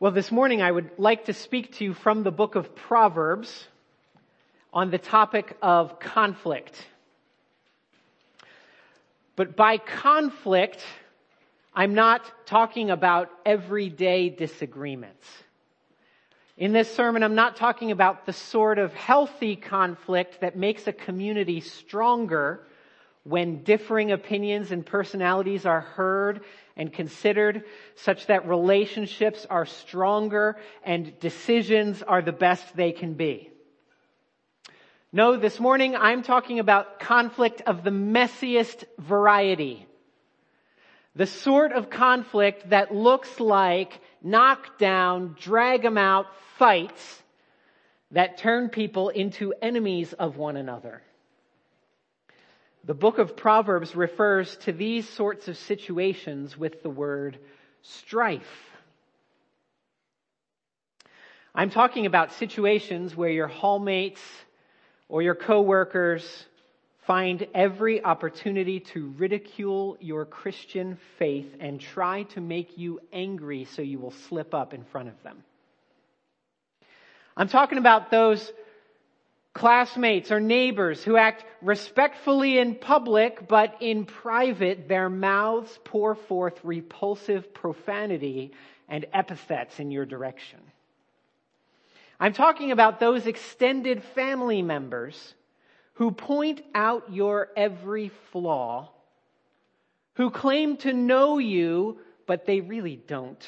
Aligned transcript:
Well, 0.00 0.12
this 0.12 0.32
morning 0.32 0.62
I 0.62 0.70
would 0.70 0.92
like 0.96 1.26
to 1.26 1.34
speak 1.34 1.76
to 1.76 1.84
you 1.84 1.92
from 1.92 2.22
the 2.22 2.30
book 2.30 2.54
of 2.54 2.74
Proverbs 2.74 3.66
on 4.72 4.90
the 4.90 4.96
topic 4.96 5.58
of 5.60 6.00
conflict. 6.00 6.74
But 9.36 9.56
by 9.56 9.76
conflict, 9.76 10.82
I'm 11.74 11.92
not 11.92 12.22
talking 12.46 12.90
about 12.90 13.28
everyday 13.44 14.30
disagreements. 14.30 15.26
In 16.56 16.72
this 16.72 16.90
sermon, 16.94 17.22
I'm 17.22 17.34
not 17.34 17.56
talking 17.56 17.90
about 17.90 18.24
the 18.24 18.32
sort 18.32 18.78
of 18.78 18.94
healthy 18.94 19.54
conflict 19.54 20.40
that 20.40 20.56
makes 20.56 20.86
a 20.86 20.94
community 20.94 21.60
stronger 21.60 22.66
when 23.24 23.64
differing 23.64 24.12
opinions 24.12 24.70
and 24.70 24.86
personalities 24.86 25.66
are 25.66 25.82
heard 25.82 26.40
and 26.76 26.92
considered 26.92 27.64
such 27.96 28.26
that 28.26 28.48
relationships 28.48 29.46
are 29.48 29.66
stronger 29.66 30.56
and 30.84 31.18
decisions 31.20 32.02
are 32.02 32.22
the 32.22 32.32
best 32.32 32.76
they 32.76 32.92
can 32.92 33.14
be. 33.14 33.50
No, 35.12 35.36
this 35.36 35.58
morning 35.58 35.96
I'm 35.96 36.22
talking 36.22 36.60
about 36.60 37.00
conflict 37.00 37.62
of 37.66 37.82
the 37.82 37.90
messiest 37.90 38.84
variety. 38.98 39.86
The 41.16 41.26
sort 41.26 41.72
of 41.72 41.90
conflict 41.90 42.70
that 42.70 42.94
looks 42.94 43.40
like 43.40 44.00
knock 44.22 44.78
down, 44.78 45.36
drag 45.40 45.82
them 45.82 45.98
out 45.98 46.26
fights 46.58 47.22
that 48.12 48.38
turn 48.38 48.68
people 48.68 49.08
into 49.08 49.52
enemies 49.60 50.12
of 50.12 50.36
one 50.36 50.56
another. 50.56 51.02
The 52.84 52.94
book 52.94 53.18
of 53.18 53.36
Proverbs 53.36 53.94
refers 53.94 54.56
to 54.58 54.72
these 54.72 55.06
sorts 55.06 55.48
of 55.48 55.58
situations 55.58 56.56
with 56.56 56.82
the 56.82 56.88
word 56.88 57.38
strife. 57.82 58.42
I'm 61.54 61.68
talking 61.68 62.06
about 62.06 62.32
situations 62.34 63.14
where 63.14 63.28
your 63.30 63.48
hallmates 63.48 64.20
or 65.08 65.20
your 65.20 65.34
coworkers 65.34 66.24
find 67.06 67.46
every 67.54 68.02
opportunity 68.02 68.80
to 68.80 69.08
ridicule 69.18 69.98
your 70.00 70.24
Christian 70.24 70.96
faith 71.18 71.56
and 71.60 71.80
try 71.80 72.22
to 72.34 72.40
make 72.40 72.78
you 72.78 73.00
angry 73.12 73.64
so 73.64 73.82
you 73.82 73.98
will 73.98 74.14
slip 74.28 74.54
up 74.54 74.72
in 74.72 74.84
front 74.84 75.08
of 75.08 75.22
them. 75.22 75.42
I'm 77.36 77.48
talking 77.48 77.78
about 77.78 78.10
those 78.10 78.52
classmates 79.60 80.32
or 80.32 80.40
neighbors 80.40 81.04
who 81.04 81.18
act 81.18 81.44
respectfully 81.60 82.58
in 82.58 82.74
public, 82.74 83.46
but 83.46 83.76
in 83.80 84.06
private 84.06 84.88
their 84.88 85.10
mouths 85.10 85.78
pour 85.84 86.14
forth 86.14 86.58
repulsive 86.62 87.52
profanity 87.52 88.52
and 88.88 89.04
epithets 89.12 89.78
in 89.78 89.90
your 89.90 90.06
direction. 90.06 90.58
I'm 92.18 92.32
talking 92.32 92.72
about 92.72 93.00
those 93.00 93.26
extended 93.26 94.02
family 94.02 94.62
members 94.62 95.34
who 95.92 96.10
point 96.10 96.62
out 96.74 97.12
your 97.12 97.50
every 97.54 98.10
flaw, 98.32 98.88
who 100.14 100.30
claim 100.30 100.78
to 100.78 100.94
know 100.94 101.36
you, 101.36 101.98
but 102.26 102.46
they 102.46 102.62
really 102.62 102.96
don't 102.96 103.46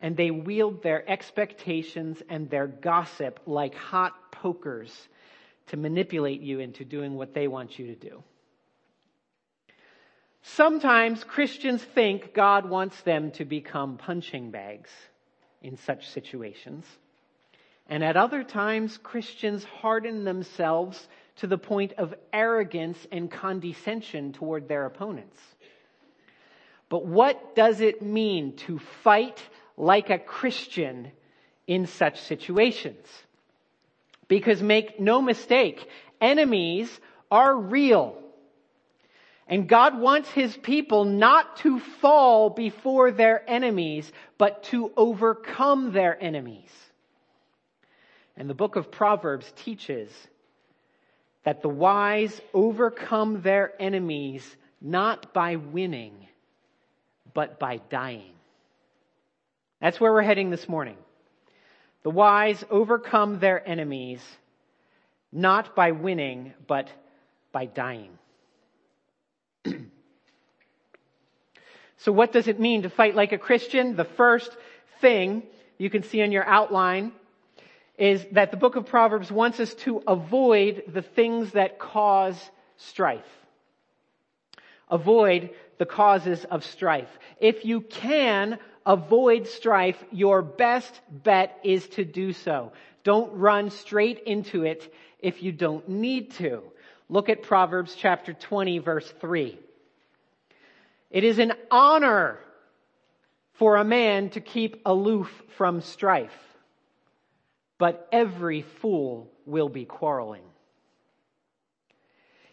and 0.00 0.16
they 0.16 0.30
wield 0.30 0.82
their 0.82 1.08
expectations 1.08 2.22
and 2.28 2.48
their 2.48 2.66
gossip 2.66 3.40
like 3.46 3.74
hot 3.74 4.29
pokers 4.40 5.08
to 5.68 5.76
manipulate 5.76 6.40
you 6.40 6.60
into 6.60 6.84
doing 6.84 7.14
what 7.14 7.34
they 7.34 7.48
want 7.48 7.78
you 7.78 7.86
to 7.86 7.94
do. 7.94 8.22
Sometimes 10.42 11.22
Christians 11.22 11.82
think 11.82 12.32
God 12.34 12.68
wants 12.68 13.00
them 13.02 13.30
to 13.32 13.44
become 13.44 13.98
punching 13.98 14.50
bags 14.50 14.90
in 15.62 15.76
such 15.76 16.08
situations. 16.08 16.84
And 17.86 18.02
at 18.02 18.16
other 18.16 18.42
times, 18.42 18.98
Christians 18.98 19.64
harden 19.64 20.24
themselves 20.24 21.08
to 21.36 21.46
the 21.46 21.58
point 21.58 21.92
of 21.98 22.14
arrogance 22.32 22.98
and 23.12 23.30
condescension 23.30 24.32
toward 24.32 24.68
their 24.68 24.86
opponents. 24.86 25.38
But 26.88 27.04
what 27.06 27.54
does 27.54 27.80
it 27.80 28.02
mean 28.02 28.56
to 28.66 28.78
fight 28.78 29.42
like 29.80 30.10
a 30.10 30.18
Christian 30.18 31.10
in 31.66 31.86
such 31.86 32.20
situations. 32.20 33.06
Because 34.30 34.62
make 34.62 35.00
no 35.00 35.20
mistake, 35.20 35.84
enemies 36.20 36.88
are 37.32 37.52
real. 37.54 38.16
And 39.48 39.68
God 39.68 39.98
wants 39.98 40.30
His 40.30 40.56
people 40.56 41.04
not 41.04 41.56
to 41.58 41.80
fall 41.80 42.48
before 42.48 43.10
their 43.10 43.42
enemies, 43.50 44.10
but 44.38 44.62
to 44.64 44.92
overcome 44.96 45.90
their 45.90 46.16
enemies. 46.22 46.70
And 48.36 48.48
the 48.48 48.54
book 48.54 48.76
of 48.76 48.92
Proverbs 48.92 49.52
teaches 49.64 50.08
that 51.44 51.60
the 51.60 51.68
wise 51.68 52.40
overcome 52.54 53.42
their 53.42 53.72
enemies 53.82 54.46
not 54.80 55.34
by 55.34 55.56
winning, 55.56 56.28
but 57.34 57.58
by 57.58 57.78
dying. 57.90 58.34
That's 59.80 59.98
where 59.98 60.12
we're 60.12 60.22
heading 60.22 60.50
this 60.50 60.68
morning. 60.68 60.96
The 62.02 62.10
wise 62.10 62.64
overcome 62.70 63.38
their 63.38 63.66
enemies 63.66 64.20
not 65.32 65.76
by 65.76 65.92
winning, 65.92 66.54
but 66.66 66.88
by 67.52 67.66
dying. 67.66 68.18
so 71.98 72.12
what 72.12 72.32
does 72.32 72.48
it 72.48 72.58
mean 72.58 72.82
to 72.82 72.90
fight 72.90 73.14
like 73.14 73.32
a 73.32 73.38
Christian? 73.38 73.96
The 73.96 74.04
first 74.04 74.50
thing 75.00 75.42
you 75.78 75.90
can 75.90 76.02
see 76.02 76.20
in 76.20 76.32
your 76.32 76.44
outline 76.44 77.12
is 77.96 78.24
that 78.32 78.50
the 78.50 78.56
book 78.56 78.76
of 78.76 78.86
Proverbs 78.86 79.30
wants 79.30 79.60
us 79.60 79.74
to 79.74 80.02
avoid 80.06 80.84
the 80.88 81.02
things 81.02 81.52
that 81.52 81.78
cause 81.78 82.50
strife. 82.78 83.20
Avoid 84.88 85.50
the 85.78 85.86
causes 85.86 86.44
of 86.44 86.64
strife. 86.64 87.10
If 87.40 87.64
you 87.64 87.82
can 87.82 88.58
avoid 88.86 89.46
strife, 89.46 90.02
your 90.10 90.42
best 90.42 91.00
bet 91.10 91.58
is 91.62 91.86
to 91.88 92.04
do 92.04 92.32
so. 92.32 92.72
Don't 93.04 93.32
run 93.32 93.70
straight 93.70 94.20
into 94.24 94.64
it 94.64 94.92
if 95.18 95.42
you 95.42 95.52
don't 95.52 95.88
need 95.88 96.32
to. 96.32 96.62
Look 97.08 97.28
at 97.28 97.42
Proverbs 97.42 97.94
chapter 97.96 98.32
20 98.32 98.78
verse 98.78 99.12
3. 99.20 99.58
It 101.10 101.24
is 101.24 101.38
an 101.38 101.52
honor 101.70 102.38
for 103.54 103.76
a 103.76 103.84
man 103.84 104.30
to 104.30 104.40
keep 104.40 104.80
aloof 104.86 105.30
from 105.56 105.80
strife, 105.80 106.30
but 107.78 108.08
every 108.12 108.62
fool 108.62 109.30
will 109.44 109.68
be 109.68 109.84
quarreling. 109.84 110.44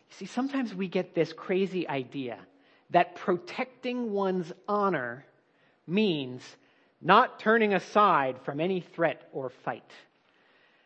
You 0.10 0.16
see, 0.16 0.26
sometimes 0.26 0.74
we 0.74 0.88
get 0.88 1.14
this 1.14 1.34
crazy 1.34 1.88
idea 1.88 2.40
that 2.90 3.16
protecting 3.16 4.12
one's 4.12 4.52
honor 4.68 5.26
means 5.88 6.44
not 7.02 7.40
turning 7.40 7.74
aside 7.74 8.38
from 8.44 8.60
any 8.60 8.82
threat 8.82 9.28
or 9.32 9.50
fight. 9.50 9.90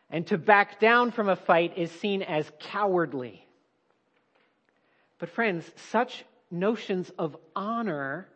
And 0.09 0.27
to 0.27 0.37
back 0.37 0.79
down 0.79 1.11
from 1.11 1.29
a 1.29 1.35
fight 1.35 1.77
is 1.77 1.91
seen 1.91 2.21
as 2.21 2.49
cowardly. 2.59 3.45
But 5.19 5.29
friends, 5.29 5.69
such 5.89 6.25
notions 6.49 7.09
of 7.17 7.37
honor 7.55 8.27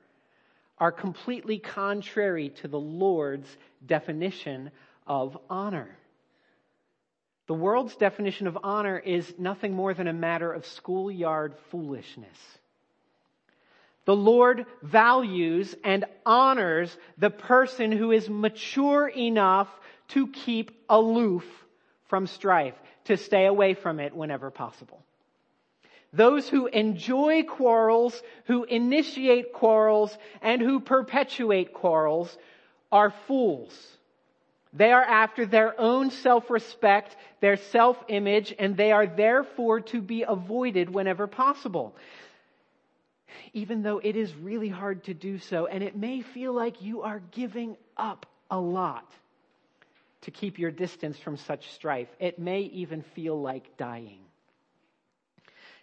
are 0.78 0.92
completely 0.92 1.60
contrary 1.60 2.50
to 2.50 2.68
the 2.68 2.80
Lord's 2.80 3.48
definition 3.86 4.72
of 5.06 5.38
honor. 5.50 5.98
The 7.48 7.54
world's 7.54 7.96
definition 7.96 8.48
of 8.48 8.58
honor 8.64 8.98
is 8.98 9.34
nothing 9.38 9.74
more 9.74 9.94
than 9.94 10.08
a 10.08 10.14
matter 10.14 10.52
of 10.52 10.66
schoolyard 10.66 11.56
foolishness. 11.70 12.38
The 14.06 14.16
Lord 14.16 14.66
values 14.84 15.76
and 15.84 16.06
honors 16.26 16.96
the 17.18 17.32
person 17.32 17.92
who 17.92 18.12
is 18.12 18.30
mature 18.30 19.08
enough 19.08 19.68
to 20.10 20.28
keep 20.28 20.72
aloof 20.90 21.44
from 22.08 22.28
strife, 22.28 22.76
to 23.06 23.18
stay 23.18 23.48
away 23.48 23.74
from 23.74 24.00
it 24.00 24.16
whenever 24.16 24.52
possible. 24.52 25.04
Those 26.14 26.48
who 26.48 26.68
enjoy 26.68 27.44
quarrels, 27.44 28.22
who 28.46 28.64
initiate 28.64 29.52
quarrels, 29.52 30.16
and 30.42 30.62
who 30.62 30.80
perpetuate 30.80 31.74
quarrels 31.74 32.38
are 32.92 33.14
fools. 33.28 33.76
They 34.72 34.92
are 34.92 35.04
after 35.04 35.46
their 35.46 35.80
own 35.80 36.12
self-respect, 36.12 37.18
their 37.42 37.58
self-image, 37.58 38.54
and 38.60 38.78
they 38.78 38.92
are 38.92 39.08
therefore 39.08 39.82
to 39.82 40.02
be 40.02 40.24
avoided 40.24 40.94
whenever 40.94 41.28
possible 41.28 41.96
even 43.54 43.82
though 43.82 44.00
it 44.00 44.16
is 44.16 44.34
really 44.36 44.70
hard 44.70 45.04
to 45.06 45.14
do 45.14 45.38
so, 45.40 45.66
and 45.68 45.84
it 45.84 45.96
may 45.96 46.22
feel 46.22 46.54
like 46.54 46.82
you 46.82 47.02
are 47.02 47.22
giving 47.32 47.78
up 47.98 48.26
a 48.50 48.60
lot 48.60 49.10
to 50.22 50.32
keep 50.32 50.58
your 50.58 50.72
distance 50.72 51.18
from 51.18 51.38
such 51.38 51.72
strife. 51.72 52.08
It 52.20 52.40
may 52.40 52.62
even 52.62 53.04
feel 53.14 53.40
like 53.40 53.78
dying. 53.78 54.20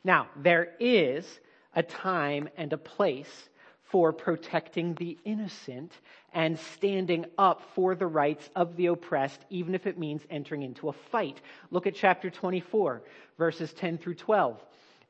Now, 0.05 0.29
there 0.37 0.69
is 0.81 1.27
a 1.75 1.83
time 1.83 2.49
and 2.57 2.73
a 2.73 2.79
place 2.79 3.49
for 3.93 4.13
protecting 4.13 4.95
the 4.95 5.19
innocent 5.25 5.93
and 6.33 6.59
standing 6.59 7.27
up 7.37 7.63
for 7.75 7.95
the 7.95 8.07
rights 8.07 8.49
of 8.57 8.75
the 8.77 8.87
oppressed, 8.87 9.41
even 9.51 9.75
if 9.75 9.87
it 9.87 9.99
means 9.99 10.23
entering 10.31 10.63
into 10.63 10.89
a 10.89 10.95
fight. 11.11 11.41
Look 11.71 11.87
at 11.87 11.95
chapter 11.95 12.31
24, 12.31 13.03
verses 13.39 13.73
10 13.75 13.99
through 13.99 14.15
12. 14.15 14.59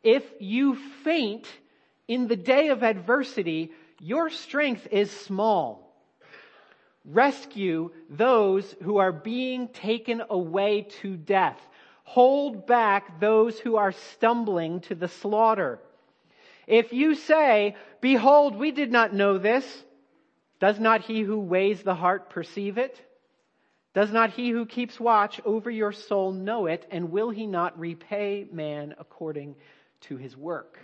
If 0.02 0.24
you 0.40 0.76
faint 1.04 1.46
in 2.08 2.28
the 2.28 2.37
day 2.37 2.69
of 2.69 2.82
adversity, 2.82 3.72
your 4.00 4.31
strength 4.31 4.88
is 4.90 5.10
small. 5.10 5.93
Rescue 7.04 7.90
those 8.08 8.75
who 8.82 8.99
are 8.99 9.12
being 9.12 9.69
taken 9.69 10.22
away 10.28 10.82
to 11.02 11.16
death. 11.16 11.60
Hold 12.04 12.66
back 12.66 13.20
those 13.20 13.58
who 13.58 13.76
are 13.76 13.93
stumbling 13.93 14.81
to 14.82 14.94
the 14.94 15.08
slaughter. 15.08 15.81
If 16.66 16.93
you 16.93 17.14
say, 17.14 17.76
behold, 18.00 18.56
we 18.56 18.70
did 18.70 18.93
not 18.93 19.14
know 19.14 19.38
this, 19.38 19.64
does 20.60 20.78
not 20.78 21.00
he 21.02 21.22
who 21.22 21.40
weighs 21.40 21.82
the 21.82 21.94
heart 21.94 22.31
perceive 22.31 22.78
it? 22.78 23.00
Does 23.94 24.12
not 24.12 24.31
he 24.31 24.50
who 24.50 24.64
keeps 24.64 24.98
watch 24.98 25.40
over 25.44 25.70
your 25.70 25.93
soul 25.93 26.32
know 26.32 26.66
it? 26.66 26.87
And 26.90 27.10
will 27.10 27.31
he 27.31 27.46
not 27.46 27.78
repay 27.78 28.46
man 28.50 28.94
according 28.98 29.56
to 30.02 30.16
his 30.16 30.37
work? 30.37 30.78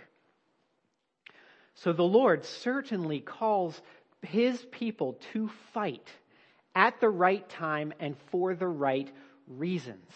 So 1.83 1.93
the 1.93 2.03
Lord 2.03 2.43
certainly 2.43 3.21
calls 3.21 3.81
his 4.21 4.65
people 4.69 5.17
to 5.31 5.49
fight 5.73 6.07
at 6.75 6.99
the 6.99 7.07
right 7.07 7.47
time 7.49 7.93
and 8.01 8.17
for 8.31 8.53
the 8.53 8.67
right 8.67 9.09
reasons. 9.47 10.11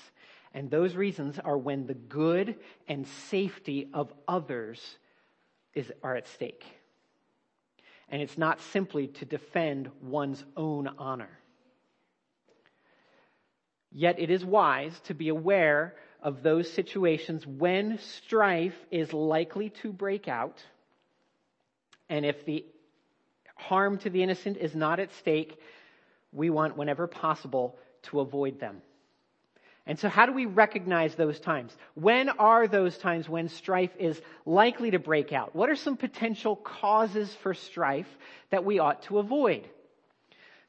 And 0.54 0.70
those 0.70 0.94
reasons 0.94 1.40
are 1.40 1.58
when 1.58 1.88
the 1.88 1.94
good 1.94 2.58
and 2.90 3.08
safety 3.08 3.90
of 3.94 4.14
others 4.28 4.98
is, 5.74 5.90
are 6.04 6.18
at 6.18 6.28
stake. 6.28 6.66
And 8.10 8.22
it's 8.22 8.38
not 8.38 8.60
simply 8.62 9.08
to 9.08 9.26
defend 9.26 9.90
one's 10.02 10.44
own 10.58 10.90
honor. 10.98 11.40
Yet 13.90 14.20
it 14.20 14.30
is 14.30 14.44
wise 14.44 15.00
to 15.06 15.14
be 15.14 15.30
aware 15.30 15.96
of 16.22 16.44
those 16.44 16.70
situations 16.70 17.48
when 17.48 18.00
strife 18.00 18.76
is 18.92 19.14
likely 19.14 19.70
to 19.70 19.94
break 19.94 20.28
out. 20.28 20.62
And 22.14 22.28
if 22.28 22.46
the 22.46 22.64
harm 23.56 23.98
to 23.98 24.10
the 24.12 24.22
innocent 24.22 24.58
is 24.58 24.76
not 24.76 25.00
at 25.00 25.12
stake, 25.16 25.60
we 26.32 26.52
want, 26.52 26.78
whenever 26.78 27.08
possible, 27.08 27.76
to 28.04 28.20
avoid 28.20 28.60
them. 28.60 28.84
And 29.88 29.98
so 29.98 30.10
how 30.10 30.28
do 30.28 30.32
we 30.32 30.46
recognize 30.46 31.16
those 31.16 31.40
times? 31.40 31.76
When 31.96 32.30
are 32.30 32.68
those 32.68 33.00
times 33.00 33.28
when 33.28 33.50
strife 33.50 33.90
is 33.98 34.22
likely 34.46 34.92
to 34.92 35.00
break 35.00 35.34
out? 35.34 35.56
What 35.56 35.72
are 35.72 35.76
some 35.76 35.98
potential 35.98 36.56
causes 36.56 37.34
for 37.42 37.56
strife 37.56 38.16
that 38.52 38.64
we 38.64 38.78
ought 38.78 39.02
to 39.04 39.18
avoid? 39.18 39.68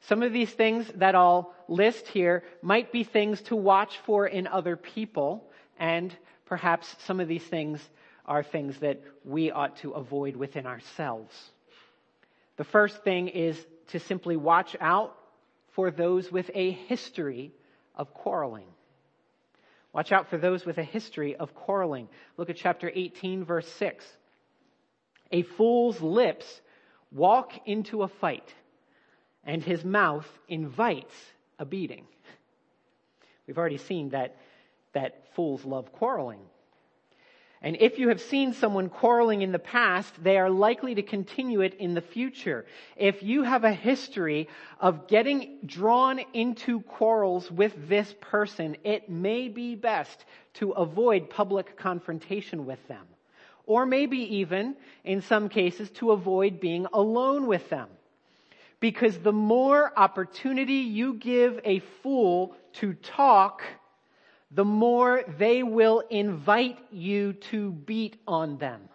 Some 0.01 0.23
of 0.23 0.33
these 0.33 0.49
things 0.49 0.91
that 0.95 1.13
I'll 1.13 1.53
list 1.67 2.07
here 2.07 2.43
might 2.63 2.91
be 2.91 3.03
things 3.03 3.39
to 3.43 3.55
watch 3.55 3.99
for 3.99 4.25
in 4.25 4.47
other 4.47 4.75
people, 4.75 5.47
and 5.77 6.11
perhaps 6.45 6.95
some 7.03 7.19
of 7.19 7.27
these 7.27 7.45
things 7.45 7.87
are 8.25 8.43
things 8.43 8.77
that 8.79 9.01
we 9.23 9.51
ought 9.51 9.77
to 9.77 9.91
avoid 9.91 10.35
within 10.35 10.65
ourselves. 10.65 11.33
The 12.57 12.63
first 12.63 13.03
thing 13.03 13.27
is 13.27 13.63
to 13.89 13.99
simply 13.99 14.35
watch 14.35 14.75
out 14.79 15.15
for 15.73 15.91
those 15.91 16.31
with 16.31 16.49
a 16.53 16.71
history 16.71 17.51
of 17.95 18.13
quarreling. 18.13 18.67
Watch 19.93 20.11
out 20.11 20.29
for 20.29 20.37
those 20.37 20.65
with 20.65 20.77
a 20.77 20.83
history 20.83 21.35
of 21.35 21.53
quarreling. 21.53 22.09
Look 22.37 22.49
at 22.49 22.57
chapter 22.57 22.91
18, 22.93 23.45
verse 23.45 23.67
6. 23.73 24.05
A 25.31 25.43
fool's 25.43 26.01
lips 26.01 26.45
walk 27.11 27.53
into 27.65 28.03
a 28.03 28.07
fight, 28.07 28.53
and 29.43 29.63
his 29.63 29.85
mouth 29.85 30.27
invites 30.47 31.15
a 31.59 31.65
beating. 31.65 32.05
We've 33.47 33.57
already 33.57 33.77
seen 33.77 34.09
that, 34.09 34.35
that 34.93 35.33
fools 35.35 35.63
love 35.63 35.91
quarreling. 35.93 36.41
And 37.65 37.77
if 37.79 37.97
you 37.97 38.09
have 38.09 38.21
seen 38.21 38.53
someone 38.53 38.89
quarreling 38.89 39.41
in 39.41 39.51
the 39.51 39.57
past, 39.57 40.23
they 40.23 40.37
are 40.37 40.51
likely 40.51 40.93
to 40.93 41.01
continue 41.01 41.61
it 41.61 41.73
in 41.73 41.95
the 41.95 42.01
future. 42.01 42.63
If 42.95 43.23
you 43.23 43.41
have 43.41 43.63
a 43.63 43.73
history 43.73 44.49
of 44.79 45.07
getting 45.07 45.57
drawn 45.65 46.19
into 46.33 46.81
quarrels 46.81 47.49
with 47.49 47.89
this 47.89 48.13
person, 48.21 48.77
it 48.83 49.09
may 49.09 49.47
be 49.47 49.73
best 49.73 50.25
to 50.55 50.73
avoid 50.73 51.31
public 51.31 51.75
confrontation 51.75 52.67
with 52.67 52.87
them. 52.87 53.07
Or 53.65 53.87
maybe 53.87 54.19
even, 54.35 54.75
in 55.03 55.23
some 55.23 55.49
cases, 55.49 55.89
to 55.93 56.11
avoid 56.11 56.59
being 56.59 56.85
alone 56.93 57.47
with 57.47 57.67
them. 57.71 57.89
Because 58.79 59.17
the 59.17 59.33
more 59.33 59.91
opportunity 59.97 60.85
you 60.85 61.15
give 61.15 61.59
a 61.63 61.79
fool 62.03 62.55
to 62.73 62.93
talk, 62.93 63.63
the 64.55 64.65
more 64.65 65.21
they 65.37 65.63
will 65.63 66.01
invite 66.09 66.79
you 66.89 67.33
to 67.33 67.71
beat 67.71 68.15
on 68.25 68.57
them. 68.57 68.87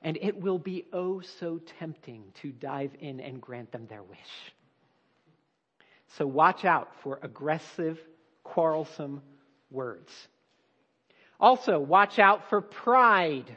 And 0.00 0.16
it 0.22 0.40
will 0.40 0.58
be 0.58 0.86
oh 0.92 1.20
so 1.20 1.60
tempting 1.78 2.24
to 2.40 2.50
dive 2.50 2.92
in 3.00 3.20
and 3.20 3.40
grant 3.40 3.70
them 3.70 3.86
their 3.86 4.02
wish. 4.02 4.18
So 6.16 6.26
watch 6.26 6.64
out 6.64 6.88
for 7.02 7.18
aggressive, 7.22 8.00
quarrelsome 8.42 9.20
words. 9.70 10.12
Also, 11.38 11.78
watch 11.78 12.18
out 12.18 12.48
for 12.48 12.62
pride. 12.62 13.54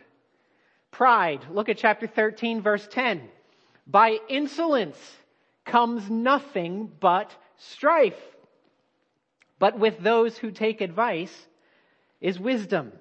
Pride. 0.91 1.45
Look 1.49 1.69
at 1.69 1.77
chapter 1.77 2.05
13, 2.05 2.61
verse 2.61 2.85
10. 2.91 3.21
By 3.87 4.17
insolence 4.27 4.99
comes 5.63 6.09
nothing 6.09 6.91
but 6.99 7.33
strife 7.55 8.19
but 9.61 9.77
with 9.77 9.99
those 9.99 10.35
who 10.39 10.49
take 10.49 10.81
advice 10.81 11.47
is 12.19 12.39
wisdom. 12.39 12.91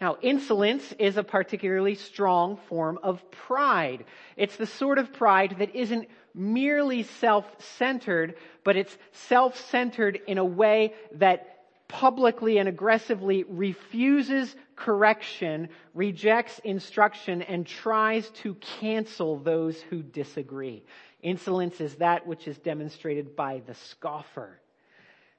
Now, 0.00 0.16
insolence 0.20 0.92
is 0.98 1.16
a 1.16 1.22
particularly 1.22 1.94
strong 1.94 2.56
form 2.68 2.98
of 3.04 3.22
pride. 3.30 4.04
It's 4.36 4.56
the 4.56 4.66
sort 4.66 4.98
of 4.98 5.12
pride 5.12 5.54
that 5.60 5.76
isn't 5.76 6.08
merely 6.34 7.04
self-centered, 7.04 8.34
but 8.64 8.76
it's 8.76 8.98
self-centered 9.12 10.18
in 10.26 10.38
a 10.38 10.44
way 10.44 10.94
that 11.12 11.66
publicly 11.86 12.58
and 12.58 12.68
aggressively 12.68 13.44
refuses 13.44 14.56
correction, 14.74 15.68
rejects 15.94 16.58
instruction, 16.64 17.42
and 17.42 17.64
tries 17.64 18.28
to 18.30 18.54
cancel 18.80 19.38
those 19.38 19.80
who 19.82 20.02
disagree. 20.02 20.82
Insolence 21.22 21.80
is 21.80 21.94
that 21.96 22.26
which 22.26 22.48
is 22.48 22.58
demonstrated 22.58 23.36
by 23.36 23.62
the 23.68 23.74
scoffer 23.74 24.58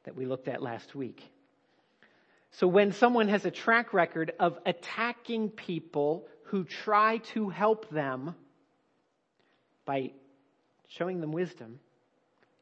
that 0.04 0.16
we 0.16 0.26
looked 0.26 0.48
at 0.48 0.62
last 0.62 0.96
week. 0.96 1.24
So 2.52 2.68
when 2.68 2.92
someone 2.94 3.28
has 3.28 3.46
a 3.46 3.52
track 3.52 3.94
record 3.94 4.34
of 4.40 4.58
attacking 4.66 5.50
people 5.50 6.28
who 6.46 6.64
try 6.64 7.18
to 7.34 7.50
help 7.50 7.90
them 7.90 8.36
by 9.86 10.12
showing 10.88 11.22
them 11.22 11.32
wisdom, 11.32 11.80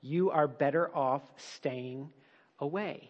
you 0.02 0.32
are 0.32 0.48
better 0.48 0.94
off 0.96 1.22
staying 1.56 2.10
away. 2.60 3.10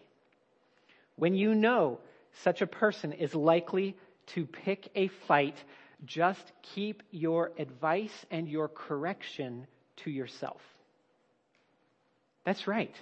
When 1.16 1.34
you 1.34 1.54
know 1.54 1.98
such 2.42 2.62
a 2.62 2.66
person 2.66 3.12
is 3.12 3.34
likely 3.34 3.96
to 4.28 4.46
pick 4.46 4.88
a 4.94 5.08
fight, 5.08 5.56
just 6.04 6.52
keep 6.62 7.02
your 7.10 7.50
advice 7.58 8.24
and 8.30 8.48
your 8.48 8.68
correction 8.68 9.66
to 9.96 10.10
yourself. 10.10 10.60
That's 12.44 12.68
right. 12.68 12.94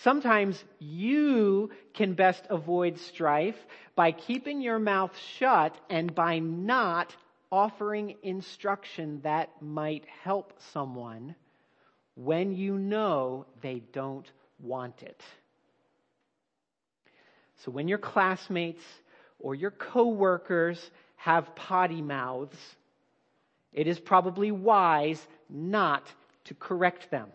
Sometimes 0.00 0.62
you 0.78 1.70
can 1.94 2.14
best 2.14 2.44
avoid 2.50 2.98
strife 2.98 3.56
by 3.94 4.12
keeping 4.12 4.60
your 4.60 4.78
mouth 4.78 5.16
shut 5.38 5.76
and 5.90 6.14
by 6.14 6.38
not 6.38 7.14
offering 7.50 8.16
instruction 8.22 9.20
that 9.22 9.50
might 9.60 10.06
help 10.24 10.54
someone 10.72 11.34
when 12.14 12.52
you 12.52 12.78
know 12.78 13.46
they 13.60 13.82
don't 13.92 14.30
want 14.58 15.02
it. 15.02 15.20
So 17.64 17.70
when 17.70 17.86
your 17.86 17.98
classmates 17.98 18.82
or 19.38 19.54
your 19.54 19.70
coworkers 19.70 20.90
have 21.16 21.54
potty 21.54 22.02
mouths, 22.02 22.56
it 23.72 23.86
is 23.86 24.00
probably 24.00 24.50
wise 24.50 25.24
not 25.48 26.02
to 26.44 26.54
correct 26.54 27.10
them 27.10 27.28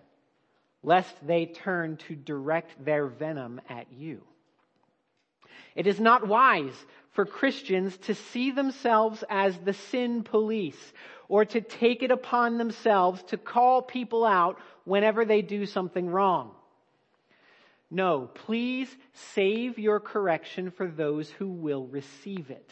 lest 0.84 1.16
they 1.26 1.46
turn 1.46 1.98
to 1.98 2.16
direct 2.16 2.84
their 2.84 3.08
venom 3.08 3.60
at 3.70 3.92
you. 3.92 4.22
It 5.76 5.88
is 5.88 6.00
not 6.00 6.28
wise 6.28 6.74
for 7.12 7.26
Christians 7.26 7.98
to 7.98 8.16
see 8.16 8.52
themselves 8.52 9.24
as 9.30 9.58
the 9.58 9.74
sin 9.74 10.24
police 10.24 10.94
or 11.30 11.46
to 11.46 11.62
take 11.62 12.04
it 12.04 12.12
upon 12.12 12.58
themselves 12.58 13.22
to 13.24 13.38
call 13.38 13.82
people 13.82 14.26
out 14.26 14.60
whenever 14.86 15.26
they 15.26 15.42
do 15.42 15.66
something 15.66 16.10
wrong. 16.10 16.52
No, 17.90 18.30
please 18.34 18.90
save 19.14 19.80
your 19.80 20.00
correction 20.00 20.72
for 20.72 20.88
those 20.88 21.30
who 21.32 21.50
will 21.50 21.88
receive 21.88 22.50
it. 22.50 22.72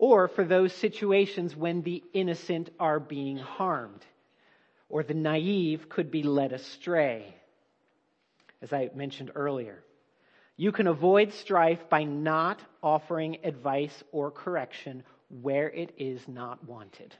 or 0.00 0.28
for 0.28 0.44
those 0.44 0.72
situations 0.72 1.54
when 1.54 1.82
the 1.82 2.02
innocent 2.14 2.70
are 2.80 2.98
being 2.98 3.36
harmed, 3.36 4.02
or 4.90 5.02
the 5.02 5.14
naive 5.14 5.88
could 5.88 6.10
be 6.10 6.22
led 6.22 6.52
astray, 6.52 7.34
as 8.60 8.72
I 8.72 8.90
mentioned 8.94 9.30
earlier. 9.34 9.82
You 10.56 10.72
can 10.72 10.88
avoid 10.88 11.32
strife 11.32 11.88
by 11.88 12.02
not 12.02 12.60
offering 12.82 13.38
advice 13.44 14.02
or 14.12 14.30
correction 14.30 15.04
where 15.40 15.70
it 15.70 15.94
is 15.96 16.26
not 16.28 16.62
wanted. 16.66 17.14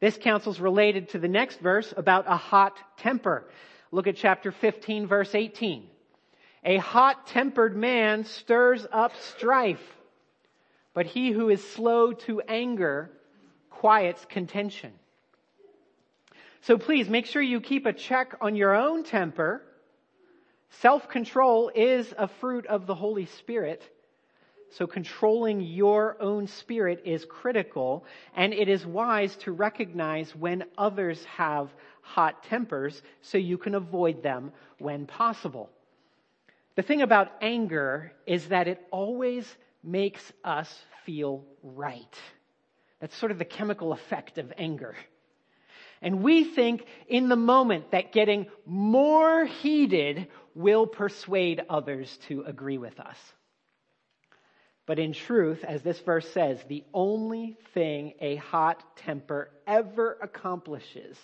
This 0.00 0.16
counsel 0.16 0.50
is 0.52 0.60
related 0.60 1.10
to 1.10 1.18
the 1.18 1.28
next 1.28 1.60
verse 1.60 1.92
about 1.96 2.24
a 2.26 2.36
hot 2.36 2.76
temper. 2.96 3.44
Look 3.92 4.06
at 4.06 4.16
chapter 4.16 4.50
15 4.50 5.06
verse 5.06 5.34
18. 5.34 5.86
A 6.64 6.78
hot 6.78 7.26
tempered 7.26 7.76
man 7.76 8.24
stirs 8.24 8.86
up 8.90 9.12
strife, 9.16 9.82
but 10.94 11.06
he 11.06 11.30
who 11.30 11.48
is 11.48 11.62
slow 11.72 12.12
to 12.12 12.40
anger 12.42 13.10
quiets 13.68 14.24
contention. 14.28 14.92
So 16.62 16.76
please 16.76 17.08
make 17.08 17.26
sure 17.26 17.40
you 17.40 17.60
keep 17.60 17.86
a 17.86 17.92
check 17.92 18.36
on 18.40 18.54
your 18.54 18.74
own 18.74 19.02
temper. 19.04 19.62
Self-control 20.80 21.72
is 21.74 22.12
a 22.16 22.28
fruit 22.28 22.66
of 22.66 22.86
the 22.86 22.94
Holy 22.94 23.26
Spirit. 23.26 23.82
So 24.72 24.86
controlling 24.86 25.60
your 25.62 26.16
own 26.20 26.46
spirit 26.46 27.02
is 27.04 27.24
critical 27.24 28.04
and 28.36 28.52
it 28.52 28.68
is 28.68 28.86
wise 28.86 29.34
to 29.38 29.52
recognize 29.52 30.36
when 30.36 30.64
others 30.78 31.24
have 31.24 31.70
hot 32.02 32.44
tempers 32.44 33.02
so 33.22 33.36
you 33.36 33.58
can 33.58 33.74
avoid 33.74 34.22
them 34.22 34.52
when 34.78 35.06
possible. 35.06 35.70
The 36.76 36.82
thing 36.82 37.02
about 37.02 37.32
anger 37.40 38.12
is 38.26 38.48
that 38.48 38.68
it 38.68 38.86
always 38.92 39.44
makes 39.82 40.32
us 40.44 40.72
feel 41.04 41.44
right. 41.62 42.16
That's 43.00 43.16
sort 43.16 43.32
of 43.32 43.38
the 43.38 43.44
chemical 43.44 43.92
effect 43.92 44.38
of 44.38 44.52
anger. 44.56 44.94
And 46.02 46.22
we 46.22 46.44
think 46.44 46.84
in 47.08 47.28
the 47.28 47.36
moment 47.36 47.90
that 47.90 48.12
getting 48.12 48.46
more 48.64 49.44
heated 49.44 50.28
will 50.54 50.86
persuade 50.86 51.62
others 51.68 52.18
to 52.28 52.42
agree 52.42 52.78
with 52.78 52.98
us. 52.98 53.18
But 54.86 54.98
in 54.98 55.12
truth, 55.12 55.62
as 55.62 55.82
this 55.82 56.00
verse 56.00 56.28
says, 56.30 56.58
the 56.68 56.84
only 56.92 57.56
thing 57.74 58.14
a 58.20 58.36
hot 58.36 58.82
temper 58.96 59.50
ever 59.66 60.18
accomplishes 60.20 61.16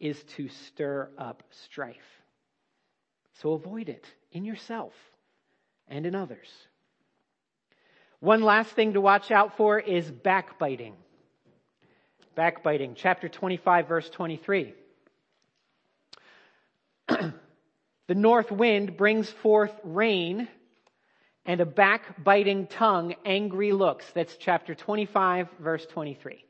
is 0.00 0.22
to 0.36 0.48
stir 0.48 1.10
up 1.18 1.42
strife. 1.64 1.96
So 3.42 3.52
avoid 3.52 3.88
it 3.88 4.06
in 4.30 4.44
yourself 4.44 4.92
and 5.88 6.06
in 6.06 6.14
others. 6.14 6.48
One 8.20 8.42
last 8.42 8.70
thing 8.70 8.92
to 8.92 9.00
watch 9.00 9.30
out 9.30 9.56
for 9.56 9.80
is 9.80 10.10
backbiting. 10.10 10.94
Backbiting, 12.34 12.94
chapter 12.94 13.28
25, 13.28 13.88
verse 13.88 14.08
23. 14.08 14.72
the 17.08 18.14
north 18.14 18.50
wind 18.50 18.96
brings 18.96 19.28
forth 19.28 19.72
rain 19.84 20.48
and 21.44 21.60
a 21.60 21.66
backbiting 21.66 22.68
tongue, 22.68 23.14
angry 23.26 23.72
looks. 23.72 24.06
That's 24.14 24.34
chapter 24.38 24.74
25, 24.74 25.48
verse 25.60 25.84
23. 25.86 26.44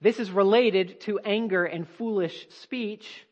This 0.00 0.18
is 0.18 0.30
related 0.30 1.00
to 1.02 1.20
anger 1.20 1.64
and 1.64 1.86
foolish 1.88 2.48
speech, 2.62 3.26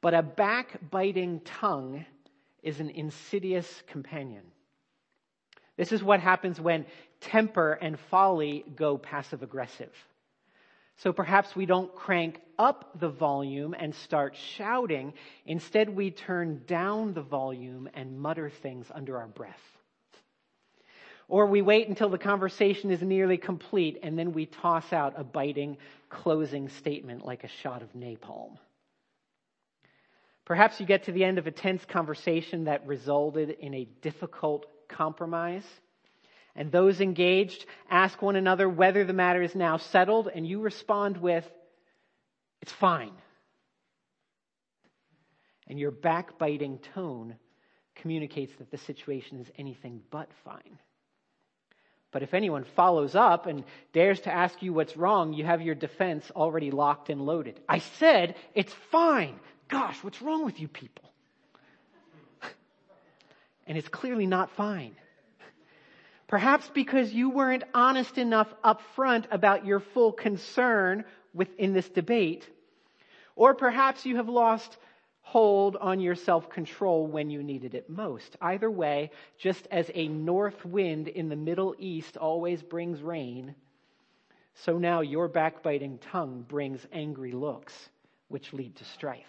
but 0.00 0.14
a 0.14 0.22
backbiting 0.22 1.40
tongue 1.40 2.04
is 2.62 2.78
an 2.78 2.90
insidious 2.90 3.82
companion. 3.88 4.44
This 5.76 5.90
is 5.90 6.02
what 6.02 6.20
happens 6.20 6.60
when 6.60 6.86
temper 7.20 7.72
and 7.72 7.98
folly 7.98 8.64
go 8.76 8.98
passive 8.98 9.42
aggressive. 9.42 9.92
So 10.96 11.12
perhaps 11.12 11.56
we 11.56 11.66
don't 11.66 11.94
crank 11.94 12.40
up 12.58 12.98
the 13.00 13.08
volume 13.08 13.74
and 13.76 13.94
start 13.94 14.36
shouting. 14.36 15.12
Instead, 15.44 15.90
we 15.90 16.10
turn 16.10 16.62
down 16.66 17.14
the 17.14 17.22
volume 17.22 17.88
and 17.94 18.18
mutter 18.18 18.48
things 18.48 18.86
under 18.94 19.18
our 19.18 19.26
breath. 19.26 19.60
Or 21.26 21.46
we 21.46 21.62
wait 21.62 21.88
until 21.88 22.10
the 22.10 22.18
conversation 22.18 22.90
is 22.90 23.02
nearly 23.02 23.38
complete 23.38 23.98
and 24.02 24.18
then 24.18 24.32
we 24.32 24.46
toss 24.46 24.92
out 24.92 25.14
a 25.16 25.24
biting 25.24 25.78
closing 26.10 26.68
statement 26.68 27.24
like 27.24 27.44
a 27.44 27.48
shot 27.48 27.82
of 27.82 27.92
napalm. 27.94 28.58
Perhaps 30.44 30.78
you 30.78 30.86
get 30.86 31.04
to 31.04 31.12
the 31.12 31.24
end 31.24 31.38
of 31.38 31.46
a 31.46 31.50
tense 31.50 31.84
conversation 31.86 32.64
that 32.64 32.86
resulted 32.86 33.50
in 33.50 33.72
a 33.72 33.88
difficult 34.02 34.66
compromise 34.88 35.64
and 36.56 36.70
those 36.70 37.00
engaged 37.00 37.66
ask 37.90 38.20
one 38.22 38.36
another 38.36 38.68
whether 38.68 39.04
the 39.04 39.12
matter 39.12 39.42
is 39.42 39.54
now 39.54 39.76
settled, 39.76 40.28
and 40.32 40.46
you 40.46 40.60
respond 40.60 41.16
with, 41.16 41.48
It's 42.62 42.72
fine. 42.72 43.12
And 45.66 45.78
your 45.78 45.90
backbiting 45.90 46.78
tone 46.94 47.36
communicates 47.94 48.54
that 48.58 48.70
the 48.70 48.78
situation 48.78 49.40
is 49.40 49.50
anything 49.56 50.02
but 50.10 50.28
fine. 50.44 50.78
But 52.12 52.22
if 52.22 52.32
anyone 52.32 52.64
follows 52.76 53.16
up 53.16 53.46
and 53.46 53.64
dares 53.92 54.20
to 54.20 54.32
ask 54.32 54.62
you 54.62 54.72
what's 54.72 54.96
wrong, 54.96 55.32
you 55.32 55.44
have 55.44 55.62
your 55.62 55.74
defense 55.74 56.30
already 56.30 56.70
locked 56.70 57.10
and 57.10 57.26
loaded. 57.26 57.58
I 57.68 57.78
said, 57.78 58.36
it's 58.54 58.72
fine. 58.92 59.40
Gosh, 59.68 59.96
what's 60.04 60.22
wrong 60.22 60.44
with 60.44 60.60
you 60.60 60.68
people? 60.68 61.10
and 63.66 63.76
it's 63.76 63.88
clearly 63.88 64.26
not 64.26 64.50
fine. 64.50 64.94
Perhaps 66.26 66.70
because 66.74 67.12
you 67.12 67.30
weren't 67.30 67.64
honest 67.74 68.18
enough 68.18 68.52
up 68.62 68.80
front 68.94 69.26
about 69.30 69.66
your 69.66 69.80
full 69.80 70.12
concern 70.12 71.04
within 71.32 71.74
this 71.74 71.88
debate. 71.88 72.48
Or 73.36 73.54
perhaps 73.54 74.06
you 74.06 74.16
have 74.16 74.28
lost 74.28 74.76
hold 75.24 75.74
on 75.76 76.00
your 76.00 76.14
self-control 76.14 77.06
when 77.06 77.30
you 77.30 77.42
needed 77.42 77.74
it 77.74 77.88
most. 77.88 78.36
Either 78.40 78.70
way, 78.70 79.10
just 79.38 79.66
as 79.70 79.90
a 79.94 80.06
north 80.06 80.64
wind 80.64 81.08
in 81.08 81.28
the 81.28 81.36
Middle 81.36 81.74
East 81.78 82.16
always 82.16 82.62
brings 82.62 83.02
rain, 83.02 83.54
so 84.54 84.78
now 84.78 85.00
your 85.00 85.28
backbiting 85.28 85.98
tongue 85.98 86.44
brings 86.46 86.86
angry 86.92 87.32
looks, 87.32 87.72
which 88.28 88.52
lead 88.52 88.76
to 88.76 88.84
strife. 88.84 89.24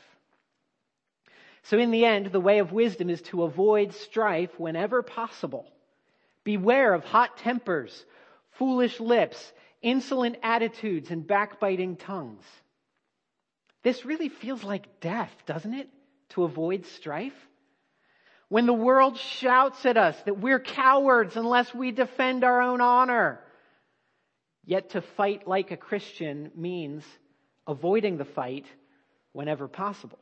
So 1.64 1.80
in 1.80 1.92
the 1.92 2.06
end, 2.06 2.28
the 2.28 2.42
way 2.42 2.60
of 2.60 2.72
wisdom 2.72 3.10
is 3.10 3.22
to 3.24 3.44
avoid 3.44 3.94
strife 3.94 4.52
whenever 4.60 5.02
possible 5.02 5.66
Beware 6.46 6.94
of 6.94 7.04
hot 7.04 7.38
tempers, 7.40 8.06
foolish 8.52 9.02
lips, 9.02 9.52
insolent 9.82 10.38
attitudes, 10.42 11.12
and 11.12 11.28
backbiting 11.28 11.98
tongues. 11.98 12.46
This 13.84 14.06
really 14.06 14.30
feels 14.30 14.64
like 14.64 15.02
death, 15.02 15.32
doesn't 15.46 15.74
it? 15.74 15.90
To 16.30 16.44
avoid 16.44 16.86
strife. 16.86 17.36
When 18.48 18.68
the 18.68 18.74
world 18.74 19.18
shouts 19.18 19.86
at 19.86 19.98
us 19.98 20.20
that 20.24 20.40
we're 20.40 20.60
cowards 20.60 21.36
unless 21.36 21.74
we 21.74 21.92
defend 21.92 22.44
our 22.44 22.62
own 22.62 22.80
honor. 22.80 23.42
Yet 24.64 24.92
to 24.92 25.02
fight 25.02 25.48
like 25.48 25.72
a 25.72 25.78
Christian 25.78 26.52
means 26.56 27.04
avoiding 27.68 28.18
the 28.18 28.26
fight 28.26 28.66
whenever 29.34 29.68
possible. 29.68 30.20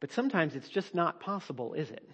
But 0.00 0.12
sometimes 0.12 0.54
it's 0.56 0.68
just 0.68 0.94
not 0.94 1.20
possible, 1.20 1.74
is 1.74 1.90
it? 1.90 2.08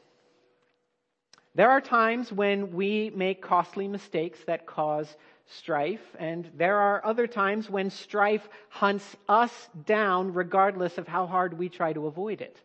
There 1.56 1.70
are 1.70 1.80
times 1.80 2.30
when 2.30 2.74
we 2.74 3.10
make 3.14 3.40
costly 3.40 3.88
mistakes 3.88 4.38
that 4.46 4.66
cause 4.66 5.08
strife, 5.46 6.02
and 6.18 6.50
there 6.54 6.76
are 6.76 7.02
other 7.02 7.26
times 7.26 7.70
when 7.70 7.88
strife 7.88 8.46
hunts 8.68 9.16
us 9.26 9.70
down 9.86 10.34
regardless 10.34 10.98
of 10.98 11.08
how 11.08 11.26
hard 11.26 11.56
we 11.56 11.70
try 11.70 11.94
to 11.94 12.08
avoid 12.08 12.42
it. 12.42 12.60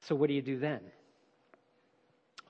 So 0.00 0.16
what 0.16 0.26
do 0.26 0.34
you 0.34 0.42
do 0.42 0.58
then? 0.58 0.80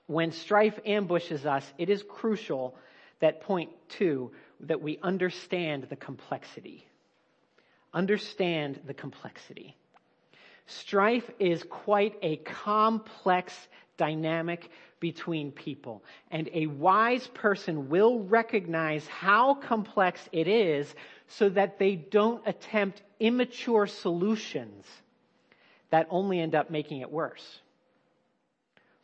When 0.07 0.31
strife 0.31 0.79
ambushes 0.83 1.45
us, 1.45 1.71
it 1.77 1.91
is 1.91 2.01
crucial 2.01 2.75
that 3.19 3.41
point 3.41 3.69
two, 3.89 4.31
that 4.61 4.81
we 4.81 4.97
understand 5.03 5.83
the 5.91 5.95
complexity. 5.95 6.87
Understand 7.93 8.79
the 8.87 8.95
complexity. 8.95 9.75
Strife 10.67 11.29
is 11.39 11.63
quite 11.63 12.17
a 12.21 12.35
complex 12.37 13.53
dynamic 13.97 14.69
between 14.99 15.51
people. 15.51 16.03
And 16.29 16.49
a 16.53 16.67
wise 16.67 17.27
person 17.27 17.89
will 17.89 18.19
recognize 18.19 19.07
how 19.07 19.55
complex 19.55 20.27
it 20.31 20.47
is 20.47 20.93
so 21.27 21.49
that 21.49 21.79
they 21.79 21.95
don't 21.95 22.45
attempt 22.45 23.01
immature 23.19 23.87
solutions 23.87 24.85
that 25.89 26.07
only 26.09 26.39
end 26.39 26.53
up 26.53 26.69
making 26.69 27.01
it 27.01 27.11
worse. 27.11 27.61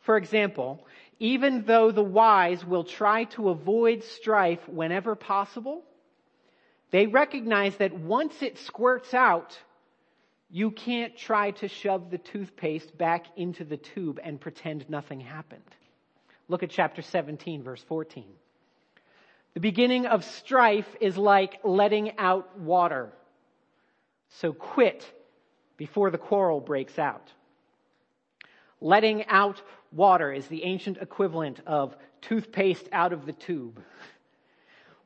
For 0.00 0.18
example, 0.18 0.86
even 1.18 1.64
though 1.64 1.90
the 1.90 2.02
wise 2.02 2.64
will 2.64 2.84
try 2.84 3.24
to 3.24 3.48
avoid 3.48 4.04
strife 4.04 4.68
whenever 4.68 5.14
possible, 5.14 5.82
they 6.90 7.06
recognize 7.06 7.76
that 7.76 7.94
once 7.94 8.42
it 8.42 8.58
squirts 8.58 9.14
out, 9.14 9.58
you 10.54 10.70
can't 10.70 11.16
try 11.16 11.50
to 11.50 11.66
shove 11.66 12.12
the 12.12 12.18
toothpaste 12.18 12.96
back 12.96 13.26
into 13.34 13.64
the 13.64 13.76
tube 13.76 14.20
and 14.22 14.40
pretend 14.40 14.88
nothing 14.88 15.18
happened. 15.20 15.64
Look 16.46 16.62
at 16.62 16.70
chapter 16.70 17.02
17, 17.02 17.64
verse 17.64 17.82
14. 17.82 18.24
The 19.54 19.60
beginning 19.60 20.06
of 20.06 20.24
strife 20.24 20.86
is 21.00 21.16
like 21.16 21.58
letting 21.64 22.16
out 22.20 22.56
water. 22.56 23.12
So 24.28 24.52
quit 24.52 25.04
before 25.76 26.12
the 26.12 26.18
quarrel 26.18 26.60
breaks 26.60 27.00
out. 27.00 27.32
Letting 28.80 29.26
out 29.26 29.60
water 29.90 30.32
is 30.32 30.46
the 30.46 30.62
ancient 30.62 30.98
equivalent 30.98 31.62
of 31.66 31.96
toothpaste 32.20 32.88
out 32.92 33.12
of 33.12 33.26
the 33.26 33.32
tube. 33.32 33.82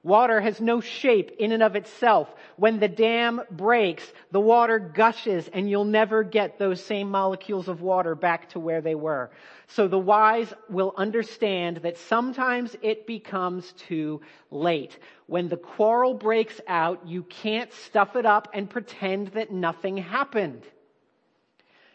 Water 0.05 0.41
has 0.41 0.61
no 0.61 0.81
shape 0.81 1.33
in 1.39 1.51
and 1.51 1.63
of 1.63 1.75
itself. 1.75 2.33
When 2.57 2.79
the 2.79 2.89
dam 2.89 3.43
breaks, 3.51 4.05
the 4.31 4.41
water 4.41 4.79
gushes 4.79 5.49
and 5.53 5.69
you'll 5.69 5.85
never 5.85 6.23
get 6.23 6.59
those 6.59 6.83
same 6.83 7.11
molecules 7.11 7.67
of 7.67 7.83
water 7.83 8.15
back 8.15 8.49
to 8.51 8.61
where 8.61 8.81
they 8.81 8.95
were. 8.95 9.31
So 9.67 9.89
the 9.89 9.99
wise 9.99 10.53
will 10.71 10.95
understand 10.97 11.79
that 11.79 11.99
sometimes 11.99 12.77
it 12.81 13.07
becomes 13.07 13.73
too 13.73 14.21
late. 14.53 14.97
When 15.27 15.49
the 15.49 15.57
quarrel 15.57 16.15
breaks 16.15 16.61
out, 16.69 17.07
you 17.07 17.25
can't 17.25 17.73
stuff 17.73 18.15
it 18.15 18.25
up 18.25 18.49
and 18.55 18.71
pretend 18.71 19.29
that 19.29 19.51
nothing 19.51 19.97
happened. 19.97 20.63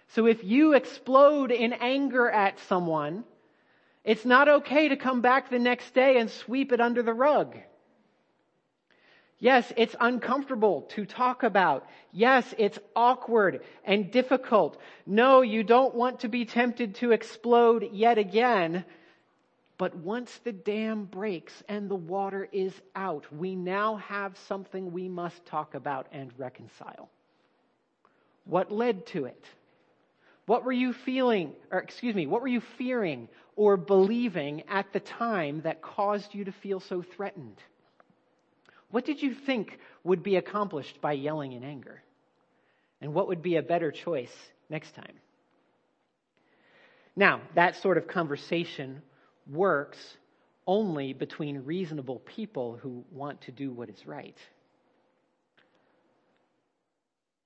So 0.10 0.27
if 0.27 0.43
you 0.43 0.74
explode 0.74 1.51
in 1.51 1.72
anger 1.74 2.29
at 2.29 2.60
someone, 2.67 3.24
it's 4.03 4.25
not 4.25 4.50
okay 4.50 4.89
to 4.89 4.98
come 4.98 5.22
back 5.22 5.50
the 5.50 5.57
next 5.57 5.93
day 5.93 6.17
and 6.19 6.29
sweep 6.29 6.74
it 6.74 6.81
under 6.81 7.01
the 7.01 7.13
rug. 7.13 7.55
Yes, 9.43 9.73
it's 9.75 9.93
uncomfortable 10.00 10.83
to 10.95 11.05
talk 11.05 11.43
about. 11.43 11.85
Yes, 12.13 12.55
it's 12.57 12.79
awkward 12.95 13.59
and 13.83 14.09
difficult. 14.09 14.79
No, 15.05 15.41
you 15.41 15.63
don't 15.63 15.93
want 15.93 16.21
to 16.21 16.29
be 16.29 16.45
tempted 16.45 16.95
to 16.95 17.12
explode 17.12 17.89
yet 17.91 18.17
again. 18.17 18.85
But 19.77 19.97
once 19.97 20.33
the 20.45 20.53
dam 20.53 21.03
breaks 21.03 21.62
and 21.67 21.89
the 21.89 21.95
water 21.95 22.47
is 22.53 22.71
out, 22.95 23.25
we 23.33 23.53
now 23.53 23.97
have 23.97 24.38
something 24.47 24.93
we 24.93 25.09
must 25.09 25.45
talk 25.45 25.75
about 25.75 26.07
and 26.13 26.31
reconcile. 26.38 27.09
What 28.45 28.71
led 28.71 29.05
to 29.07 29.25
it? 29.25 29.43
What 30.45 30.63
were 30.63 30.71
you 30.71 30.93
feeling, 30.93 31.51
or 31.69 31.79
excuse 31.79 32.15
me, 32.15 32.27
what 32.27 32.41
were 32.41 32.47
you 32.47 32.62
fearing 32.62 33.27
or 33.57 33.75
believing 33.75 34.63
at 34.69 34.93
the 34.93 35.01
time 35.01 35.63
that 35.63 35.81
caused 35.81 36.33
you 36.33 36.45
to 36.45 36.53
feel 36.53 36.79
so 36.79 37.01
threatened? 37.01 37.57
What 38.93 39.05
did 39.05 39.23
you 39.23 39.33
think 39.33 39.79
would 40.03 40.21
be 40.21 40.35
accomplished 40.35 41.01
by 41.01 41.13
yelling 41.13 41.53
in 41.53 41.63
anger? 41.63 42.03
And 43.01 43.15
what 43.15 43.27
would 43.27 43.41
be 43.41 43.55
a 43.55 43.63
better 43.63 43.91
choice 43.91 44.31
next 44.69 44.93
time? 44.93 45.15
Now, 47.15 47.41
that 47.55 47.75
sort 47.77 47.97
of 47.97 48.07
conversation 48.07 49.01
works 49.51 49.97
only 50.67 51.13
between 51.13 51.65
reasonable 51.65 52.19
people 52.19 52.77
who 52.83 53.03
want 53.12 53.41
to 53.41 53.51
do 53.51 53.71
what 53.71 53.89
is 53.89 54.05
right. 54.05 54.38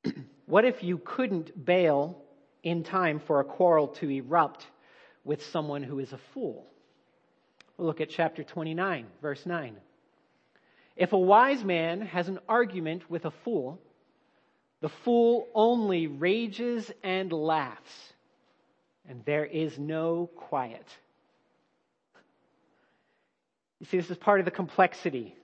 what 0.48 0.66
if 0.66 0.84
you 0.84 0.98
couldn't 0.98 1.66
bail 1.66 2.18
in 2.62 2.84
time 2.84 3.22
for 3.26 3.40
a 3.40 3.46
quarrel 3.46 3.88
to 3.88 4.10
erupt 4.10 4.68
with 5.24 5.46
someone 5.46 5.82
who 5.82 6.00
is 6.00 6.12
a 6.12 6.20
fool? 6.34 6.68
We'll 7.78 7.88
look 7.88 8.02
at 8.02 8.10
chapter 8.10 8.44
29, 8.44 9.08
verse 9.22 9.46
9. 9.46 9.78
If 10.98 11.14
a 11.14 11.18
wise 11.18 11.64
man 11.64 12.02
has 12.02 12.28
an 12.28 12.40
argument 12.50 13.10
with 13.10 13.26
a 13.26 13.32
fool, 13.32 13.80
the 14.82 14.90
fool 14.90 15.48
only 15.54 16.08
rages 16.08 16.92
and 17.04 17.32
laughs, 17.32 18.14
and 19.08 19.24
there 19.26 19.46
is 19.46 19.78
no 19.78 20.30
quiet. 20.36 20.86
You 23.80 23.86
see, 23.86 23.98
this 23.98 24.10
is 24.10 24.18
part 24.18 24.40
of 24.40 24.46
the 24.46 24.52
complexity 24.52 25.36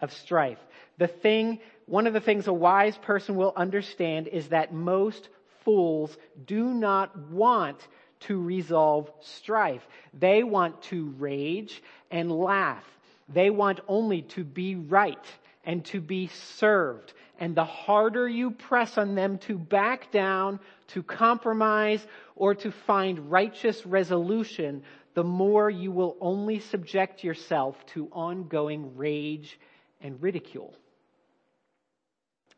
of 0.00 0.12
strife. 0.12 0.58
The 0.98 1.06
thing, 1.06 1.60
one 1.86 2.08
of 2.08 2.12
the 2.12 2.20
things 2.20 2.48
a 2.48 2.52
wise 2.52 2.96
person 2.98 3.36
will 3.36 3.52
understand 3.56 4.26
is 4.26 4.48
that 4.48 4.72
most 4.72 5.28
fools 5.64 6.16
do 6.44 6.64
not 6.74 7.16
want 7.30 7.86
to 8.20 8.40
resolve 8.40 9.10
strife. 9.20 9.86
They 10.12 10.42
want 10.42 10.82
to 10.84 11.14
rage 11.18 11.82
and 12.10 12.32
laugh. 12.32 12.84
They 13.28 13.50
want 13.50 13.80
only 13.86 14.22
to 14.22 14.44
be 14.44 14.74
right 14.74 15.24
and 15.64 15.84
to 15.86 16.00
be 16.00 16.28
served. 16.28 17.12
And 17.38 17.54
the 17.54 17.64
harder 17.64 18.28
you 18.28 18.50
press 18.50 18.96
on 18.98 19.14
them 19.14 19.38
to 19.38 19.58
back 19.58 20.10
down, 20.10 20.60
to 20.88 21.02
compromise, 21.02 22.04
or 22.34 22.54
to 22.56 22.72
find 22.72 23.30
righteous 23.30 23.84
resolution, 23.84 24.82
the 25.14 25.24
more 25.24 25.68
you 25.68 25.92
will 25.92 26.16
only 26.20 26.60
subject 26.60 27.22
yourself 27.22 27.76
to 27.86 28.08
ongoing 28.12 28.96
rage 28.96 29.58
and 30.00 30.20
ridicule. 30.22 30.74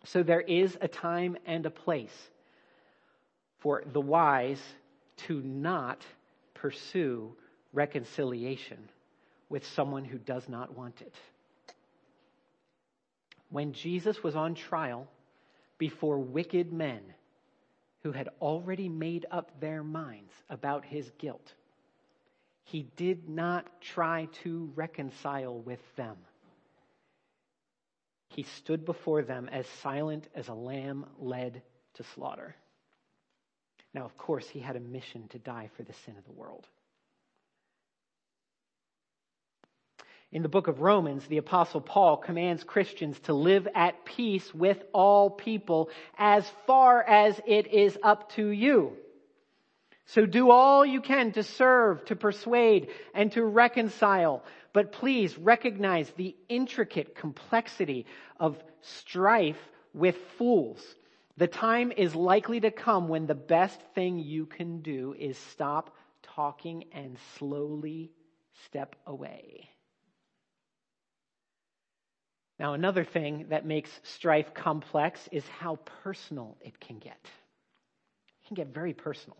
So 0.04 0.22
there 0.22 0.40
is 0.40 0.78
a 0.80 0.88
time 0.88 1.36
and 1.46 1.66
a 1.66 1.70
place 1.70 2.30
for 3.58 3.82
the 3.92 4.00
wise 4.00 4.62
to 5.26 5.42
not 5.42 6.02
pursue 6.54 7.34
reconciliation 7.72 8.88
with 9.50 9.66
someone 9.66 10.04
who 10.04 10.16
does 10.16 10.48
not 10.48 10.74
want 10.74 11.02
it. 11.02 11.14
When 13.50 13.72
Jesus 13.72 14.22
was 14.22 14.36
on 14.36 14.54
trial 14.54 15.08
before 15.76 16.18
wicked 16.18 16.72
men 16.72 17.02
who 18.02 18.12
had 18.12 18.28
already 18.40 18.88
made 18.88 19.26
up 19.30 19.60
their 19.60 19.82
minds 19.82 20.32
about 20.48 20.84
his 20.84 21.10
guilt, 21.18 21.52
he 22.64 22.84
did 22.96 23.28
not 23.28 23.66
try 23.80 24.28
to 24.44 24.70
reconcile 24.76 25.58
with 25.58 25.80
them. 25.96 26.16
He 28.28 28.44
stood 28.44 28.84
before 28.84 29.22
them 29.22 29.48
as 29.50 29.66
silent 29.82 30.28
as 30.36 30.46
a 30.46 30.54
lamb 30.54 31.04
led 31.18 31.62
to 31.94 32.04
slaughter. 32.14 32.54
Now, 33.92 34.04
of 34.04 34.16
course, 34.16 34.48
he 34.48 34.60
had 34.60 34.76
a 34.76 34.80
mission 34.80 35.26
to 35.28 35.38
die 35.40 35.68
for 35.76 35.82
the 35.82 35.92
sin 35.92 36.14
of 36.16 36.24
the 36.24 36.30
world. 36.30 36.68
In 40.32 40.42
the 40.42 40.48
book 40.48 40.68
of 40.68 40.80
Romans, 40.80 41.26
the 41.26 41.38
apostle 41.38 41.80
Paul 41.80 42.16
commands 42.16 42.62
Christians 42.62 43.18
to 43.20 43.32
live 43.32 43.66
at 43.74 44.04
peace 44.04 44.54
with 44.54 44.78
all 44.92 45.28
people 45.28 45.90
as 46.16 46.48
far 46.66 47.02
as 47.02 47.40
it 47.46 47.66
is 47.66 47.98
up 48.02 48.30
to 48.32 48.48
you. 48.48 48.92
So 50.06 50.26
do 50.26 50.50
all 50.50 50.86
you 50.86 51.00
can 51.00 51.32
to 51.32 51.42
serve, 51.42 52.04
to 52.06 52.16
persuade, 52.16 52.88
and 53.12 53.32
to 53.32 53.44
reconcile. 53.44 54.44
But 54.72 54.92
please 54.92 55.36
recognize 55.36 56.10
the 56.10 56.36
intricate 56.48 57.16
complexity 57.16 58.06
of 58.38 58.62
strife 58.82 59.58
with 59.94 60.16
fools. 60.38 60.80
The 61.38 61.48
time 61.48 61.90
is 61.90 62.14
likely 62.14 62.60
to 62.60 62.70
come 62.70 63.08
when 63.08 63.26
the 63.26 63.34
best 63.34 63.80
thing 63.94 64.18
you 64.18 64.46
can 64.46 64.80
do 64.80 65.14
is 65.18 65.38
stop 65.38 65.96
talking 66.22 66.84
and 66.92 67.16
slowly 67.38 68.12
step 68.66 68.94
away. 69.06 69.69
Now, 72.60 72.74
another 72.74 73.04
thing 73.04 73.46
that 73.48 73.64
makes 73.64 73.88
strife 74.02 74.52
complex 74.52 75.18
is 75.32 75.42
how 75.48 75.76
personal 76.02 76.58
it 76.60 76.78
can 76.78 76.98
get. 76.98 77.18
It 77.24 78.46
can 78.48 78.54
get 78.54 78.74
very 78.74 78.92
personal. 78.92 79.38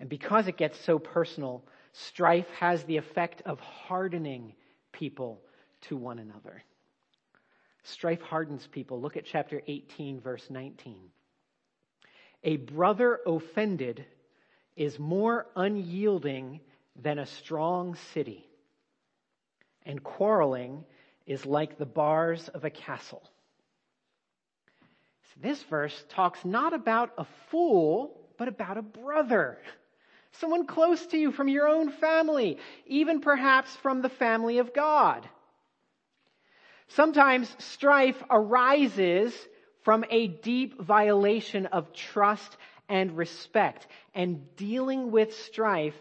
And 0.00 0.08
because 0.08 0.48
it 0.48 0.56
gets 0.56 0.76
so 0.80 0.98
personal, 0.98 1.64
strife 1.92 2.48
has 2.58 2.82
the 2.82 2.96
effect 2.96 3.42
of 3.46 3.60
hardening 3.60 4.54
people 4.90 5.40
to 5.82 5.96
one 5.96 6.18
another. 6.18 6.64
Strife 7.84 8.22
hardens 8.22 8.66
people. 8.66 9.00
Look 9.00 9.16
at 9.16 9.24
chapter 9.24 9.62
18, 9.68 10.20
verse 10.20 10.44
19. 10.50 10.96
A 12.42 12.56
brother 12.56 13.20
offended 13.24 14.04
is 14.74 14.98
more 14.98 15.46
unyielding 15.54 16.58
than 17.00 17.20
a 17.20 17.26
strong 17.26 17.94
city, 18.14 18.48
and 19.86 20.02
quarreling 20.02 20.84
is 21.30 21.46
like 21.46 21.78
the 21.78 21.86
bars 21.86 22.48
of 22.48 22.64
a 22.64 22.70
castle. 22.70 23.22
So 25.22 25.40
this 25.40 25.62
verse 25.62 26.04
talks 26.08 26.44
not 26.44 26.74
about 26.74 27.12
a 27.18 27.26
fool, 27.50 28.20
but 28.36 28.48
about 28.48 28.78
a 28.78 28.82
brother. 28.82 29.58
Someone 30.40 30.66
close 30.66 31.06
to 31.06 31.16
you 31.16 31.30
from 31.30 31.46
your 31.46 31.68
own 31.68 31.92
family, 31.92 32.58
even 32.86 33.20
perhaps 33.20 33.76
from 33.76 34.02
the 34.02 34.08
family 34.08 34.58
of 34.58 34.74
God. 34.74 35.28
Sometimes 36.88 37.54
strife 37.60 38.20
arises 38.28 39.32
from 39.84 40.04
a 40.10 40.26
deep 40.26 40.82
violation 40.82 41.66
of 41.66 41.92
trust 41.92 42.56
and 42.88 43.16
respect. 43.16 43.86
And 44.16 44.56
dealing 44.56 45.12
with 45.12 45.36
strife 45.36 45.94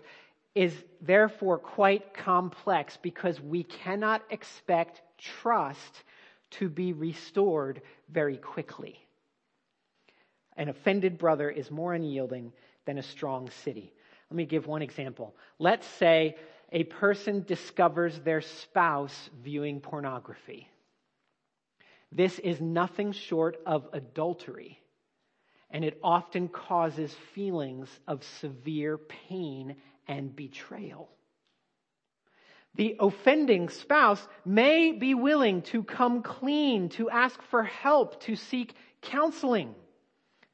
is 0.56 0.74
therefore 1.02 1.60
quite 1.60 2.16
complex 2.16 2.98
because 3.04 3.40
we 3.40 3.62
cannot 3.62 4.24
expect 4.32 5.04
trust 5.20 6.04
to 6.52 6.70
be 6.70 6.94
restored 6.94 7.82
very 8.10 8.38
quickly. 8.38 9.00
An 10.58 10.70
offended 10.70 11.18
brother 11.18 11.50
is 11.50 11.72
more 11.72 11.94
unyielding 11.94 12.52
than 12.86 12.98
a 12.98 13.04
strong 13.04 13.50
city. 13.64 13.94
Let 14.30 14.38
me 14.38 14.46
give 14.46 14.68
one 14.68 14.82
example. 14.82 15.36
Let's 15.58 15.88
say 15.88 16.36
a 16.72 16.84
person 16.84 17.44
discovers 17.48 18.20
their 18.20 18.42
spouse 18.42 19.30
viewing 19.42 19.80
pornography. 19.80 20.68
This 22.12 22.40
is 22.40 22.60
nothing 22.60 23.12
short 23.12 23.58
of 23.66 23.88
adultery, 23.94 24.80
and 25.70 25.86
it 25.86 26.00
often 26.04 26.48
causes 26.48 27.14
feelings 27.34 27.88
of 28.08 28.24
severe 28.24 28.98
pain 28.98 29.76
and 30.08 30.36
betrayal. 30.36 31.10
The 32.80 32.96
offending 32.98 33.68
spouse 33.68 34.26
may 34.46 34.94
be 34.94 35.14
willing 35.14 35.64
to 35.64 35.84
come 35.84 36.24
clean, 36.24 36.88
to 36.92 37.10
ask 37.10 37.42
for 37.42 37.62
help, 37.62 38.22
to 38.22 38.38
seek 38.38 38.74
counseling. 39.02 39.76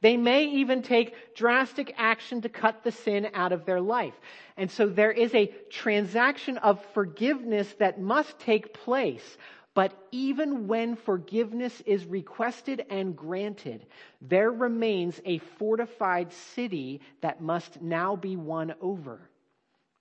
They 0.02 0.18
may 0.18 0.46
even 0.46 0.82
take 0.82 1.36
drastic 1.36 1.94
action 1.98 2.42
to 2.42 2.50
cut 2.50 2.84
the 2.84 2.92
sin 2.92 3.28
out 3.36 3.52
of 3.52 3.66
their 3.66 3.80
life. 3.80 4.16
And 4.58 4.72
so 4.72 4.88
there 4.88 5.12
is 5.12 5.36
a 5.36 5.54
transaction 5.70 6.58
of 6.58 6.84
forgiveness 6.96 7.72
that 7.78 8.02
must 8.02 8.40
take 8.40 8.74
place. 8.74 9.38
But 9.76 9.94
even 10.12 10.66
when 10.66 10.96
forgiveness 10.96 11.80
is 11.86 12.08
requested 12.08 12.88
and 12.90 13.16
granted, 13.16 13.86
there 14.20 14.50
remains 14.50 15.22
a 15.26 15.38
fortified 15.60 16.34
city 16.34 17.02
that 17.22 17.40
must 17.40 17.84
now 17.84 18.16
be 18.16 18.36
won 18.36 18.74
over. 18.82 19.30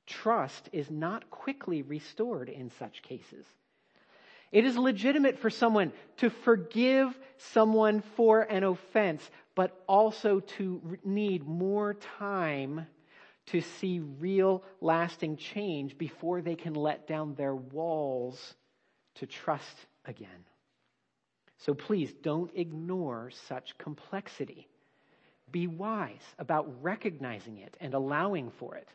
Trust 0.07 0.69
is 0.73 0.90
not 0.90 1.31
quickly 1.31 1.83
restored 1.83 2.49
in 2.49 2.71
such 2.79 3.03
cases. 3.03 3.47
It 4.53 4.64
is 4.64 4.77
legitimate 4.77 5.38
for 5.38 5.51
someone 5.51 5.93
to 6.19 6.31
forgive 6.31 7.19
someone 7.38 8.03
for 8.17 8.43
an 8.43 8.62
offense, 8.62 9.29
but 9.55 9.83
also 9.88 10.40
to 10.40 10.99
need 11.05 11.47
more 11.47 11.95
time 11.95 12.87
to 13.47 13.61
see 13.61 14.01
real 14.01 14.62
lasting 14.81 15.37
change 15.37 15.99
before 15.99 16.40
they 16.40 16.55
can 16.55 16.75
let 16.75 17.07
down 17.07 17.35
their 17.35 17.55
walls 17.55 18.55
to 19.17 19.27
trust 19.27 19.77
again. 20.05 20.45
So 21.59 21.75
please 21.75 22.12
don't 22.23 22.51
ignore 22.55 23.31
such 23.49 23.77
complexity. 23.79 24.69
Be 25.51 25.67
wise 25.67 26.25
about 26.38 26.83
recognizing 26.83 27.59
it 27.59 27.77
and 27.81 27.95
allowing 27.95 28.51
for 28.51 28.77
it. 28.77 28.88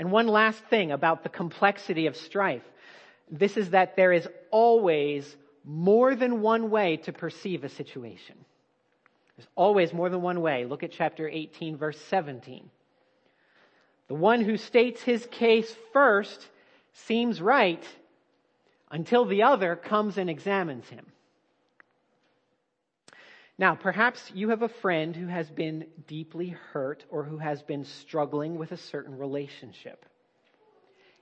And 0.00 0.10
one 0.10 0.28
last 0.28 0.64
thing 0.64 0.92
about 0.92 1.22
the 1.22 1.28
complexity 1.28 2.06
of 2.06 2.16
strife. 2.16 2.64
This 3.30 3.58
is 3.58 3.70
that 3.70 3.96
there 3.96 4.14
is 4.14 4.26
always 4.50 5.36
more 5.62 6.16
than 6.16 6.40
one 6.40 6.70
way 6.70 6.96
to 6.96 7.12
perceive 7.12 7.64
a 7.64 7.68
situation. 7.68 8.34
There's 9.36 9.46
always 9.54 9.92
more 9.92 10.08
than 10.08 10.22
one 10.22 10.40
way. 10.40 10.64
Look 10.64 10.82
at 10.82 10.90
chapter 10.90 11.28
18, 11.28 11.76
verse 11.76 11.98
17. 12.08 12.70
The 14.08 14.14
one 14.14 14.40
who 14.40 14.56
states 14.56 15.02
his 15.02 15.26
case 15.26 15.76
first 15.92 16.48
seems 16.94 17.42
right 17.42 17.84
until 18.90 19.26
the 19.26 19.42
other 19.42 19.76
comes 19.76 20.16
and 20.16 20.30
examines 20.30 20.88
him. 20.88 21.12
Now, 23.60 23.74
perhaps 23.74 24.32
you 24.34 24.48
have 24.48 24.62
a 24.62 24.70
friend 24.70 25.14
who 25.14 25.26
has 25.26 25.50
been 25.50 25.84
deeply 26.06 26.48
hurt 26.48 27.04
or 27.10 27.24
who 27.24 27.36
has 27.36 27.60
been 27.60 27.84
struggling 27.84 28.56
with 28.56 28.72
a 28.72 28.76
certain 28.78 29.18
relationship. 29.18 30.06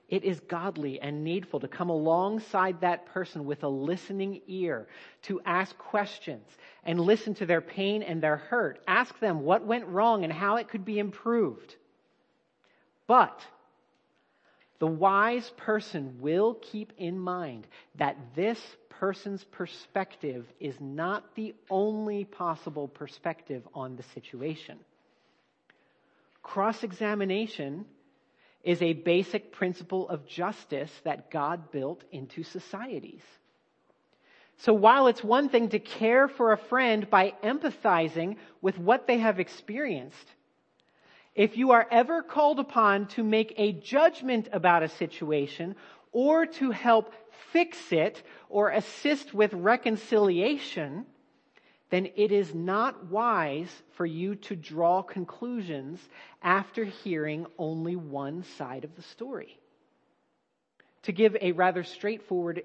It 0.07 0.23
is 0.23 0.39
godly 0.39 1.01
and 1.01 1.25
needful 1.25 1.59
to 1.59 1.67
come 1.67 1.89
alongside 1.89 2.79
that 2.79 3.07
person 3.07 3.43
with 3.43 3.63
a 3.63 3.67
listening 3.67 4.39
ear, 4.47 4.87
to 5.23 5.41
ask 5.45 5.77
questions 5.77 6.47
and 6.85 7.01
listen 7.01 7.33
to 7.35 7.45
their 7.45 7.59
pain 7.59 8.03
and 8.03 8.23
their 8.23 8.37
hurt. 8.37 8.79
Ask 8.87 9.19
them 9.19 9.41
what 9.41 9.65
went 9.65 9.87
wrong 9.87 10.23
and 10.23 10.31
how 10.31 10.55
it 10.55 10.69
could 10.69 10.85
be 10.85 10.97
improved. 10.97 11.75
But 13.05 13.45
the 14.79 14.87
wise 14.87 15.49
person 15.57 16.17
will 16.21 16.55
keep 16.55 16.93
in 16.97 17.19
mind 17.19 17.67
that 17.95 18.17
this 18.35 18.59
person's 18.89 19.43
perspective 19.45 20.45
is 20.59 20.75
not 20.79 21.35
the 21.35 21.53
only 21.69 22.25
possible 22.25 22.87
perspective 22.87 23.67
on 23.73 23.95
the 23.95 24.03
situation. 24.13 24.77
Cross 26.41 26.83
examination 26.83 27.85
is 28.63 28.81
a 28.81 28.93
basic 28.93 29.51
principle 29.51 30.09
of 30.09 30.27
justice 30.27 30.91
that 31.03 31.31
God 31.31 31.71
built 31.71 32.03
into 32.11 32.43
societies. 32.43 33.21
So 34.57 34.73
while 34.73 35.07
it's 35.07 35.23
one 35.23 35.49
thing 35.49 35.69
to 35.69 35.79
care 35.79 36.27
for 36.27 36.51
a 36.51 36.57
friend 36.57 37.09
by 37.09 37.33
empathizing 37.43 38.35
with 38.61 38.77
what 38.77 39.07
they 39.07 39.19
have 39.19 39.39
experienced, 39.39 40.17
if 41.39 41.55
you 41.55 41.71
are 41.71 41.87
ever 41.89 42.21
called 42.21 42.59
upon 42.59 43.07
to 43.07 43.23
make 43.23 43.53
a 43.55 43.71
judgment 43.71 44.49
about 44.51 44.83
a 44.83 44.89
situation 44.89 45.73
or 46.11 46.45
to 46.45 46.69
help 46.71 47.13
fix 47.53 47.93
it 47.93 48.21
or 48.49 48.71
assist 48.71 49.33
with 49.33 49.53
reconciliation, 49.53 51.05
then 51.91 52.09
it 52.17 52.33
is 52.33 52.53
not 52.53 53.05
wise 53.05 53.71
for 53.93 54.05
you 54.05 54.35
to 54.35 54.53
draw 54.53 55.01
conclusions 55.01 56.01
after 56.43 56.83
hearing 56.83 57.45
only 57.57 57.95
one 57.95 58.43
side 58.57 58.83
of 58.83 58.93
the 58.97 59.01
story. 59.01 59.57
To 61.03 61.13
give 61.13 61.37
a 61.39 61.53
rather 61.53 61.85
straightforward 61.85 62.63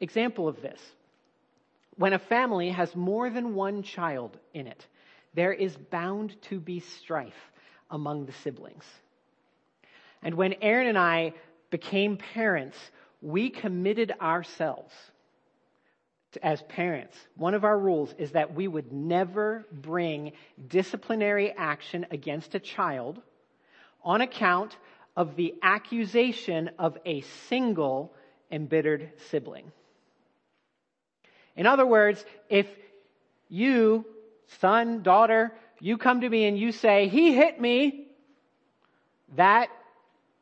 example 0.00 0.48
of 0.48 0.62
this, 0.62 0.80
when 1.96 2.14
a 2.14 2.18
family 2.18 2.70
has 2.70 2.96
more 2.96 3.28
than 3.28 3.54
one 3.54 3.82
child 3.82 4.38
in 4.54 4.66
it, 4.66 4.86
there 5.34 5.52
is 5.52 5.76
bound 5.76 6.40
to 6.44 6.58
be 6.58 6.80
strife 6.80 7.50
among 7.94 8.26
the 8.26 8.32
siblings. 8.32 8.84
And 10.22 10.34
when 10.34 10.54
Aaron 10.60 10.88
and 10.88 10.98
I 10.98 11.32
became 11.70 12.18
parents, 12.18 12.76
we 13.22 13.48
committed 13.48 14.12
ourselves 14.20 14.92
as 16.42 16.60
parents, 16.62 17.16
one 17.36 17.54
of 17.54 17.64
our 17.64 17.78
rules 17.78 18.12
is 18.18 18.32
that 18.32 18.54
we 18.54 18.66
would 18.66 18.92
never 18.92 19.64
bring 19.70 20.32
disciplinary 20.66 21.52
action 21.52 22.06
against 22.10 22.56
a 22.56 22.58
child 22.58 23.22
on 24.02 24.20
account 24.20 24.76
of 25.16 25.36
the 25.36 25.54
accusation 25.62 26.70
of 26.76 26.98
a 27.06 27.20
single 27.48 28.12
embittered 28.50 29.12
sibling. 29.30 29.70
In 31.56 31.66
other 31.66 31.86
words, 31.86 32.24
if 32.48 32.66
you, 33.48 34.04
son, 34.60 35.02
daughter, 35.02 35.52
you 35.84 35.98
come 35.98 36.20
to 36.22 36.28
me 36.28 36.46
and 36.46 36.58
you 36.58 36.72
say, 36.72 37.08
he 37.08 37.34
hit 37.34 37.60
me, 37.60 38.08
that 39.36 39.68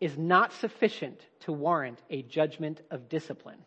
is 0.00 0.16
not 0.16 0.52
sufficient 0.54 1.20
to 1.40 1.52
warrant 1.52 1.98
a 2.10 2.22
judgment 2.22 2.80
of 2.90 3.08
discipline 3.08 3.58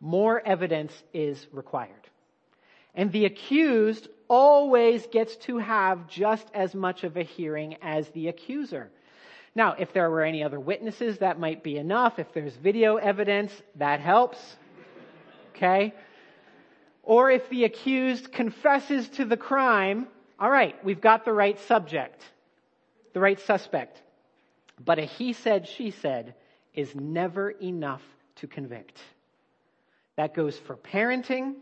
more 0.00 0.40
evidence 0.46 0.92
is 1.12 1.46
required. 1.52 2.08
And 2.94 3.12
the 3.12 3.26
accused 3.26 4.08
always 4.28 5.06
gets 5.08 5.36
to 5.36 5.58
have 5.58 6.08
just 6.08 6.46
as 6.54 6.74
much 6.74 7.04
of 7.04 7.16
a 7.16 7.22
hearing 7.22 7.76
as 7.82 8.08
the 8.10 8.28
accuser. 8.28 8.90
Now, 9.54 9.74
if 9.78 9.92
there 9.92 10.10
were 10.10 10.22
any 10.22 10.42
other 10.42 10.60
witnesses, 10.60 11.18
that 11.18 11.38
might 11.38 11.62
be 11.62 11.76
enough. 11.76 12.18
If 12.18 12.32
there's 12.32 12.54
video 12.56 12.96
evidence, 12.96 13.52
that 13.76 14.00
helps. 14.00 14.38
Okay? 15.54 15.94
Or 17.02 17.30
if 17.30 17.48
the 17.48 17.64
accused 17.64 18.32
confesses 18.32 19.08
to 19.10 19.24
the 19.24 19.36
crime, 19.36 20.08
all 20.38 20.50
right, 20.50 20.82
we've 20.84 21.00
got 21.00 21.24
the 21.24 21.32
right 21.32 21.58
subject, 21.60 22.22
the 23.14 23.20
right 23.20 23.40
suspect. 23.40 24.02
But 24.84 24.98
a 24.98 25.02
he 25.02 25.32
said, 25.32 25.66
she 25.66 25.90
said 25.90 26.34
is 26.74 26.94
never 26.94 27.50
enough 27.50 28.02
to 28.36 28.46
convict. 28.46 28.98
That 30.16 30.34
goes 30.34 30.58
for 30.58 30.76
parenting. 30.76 31.54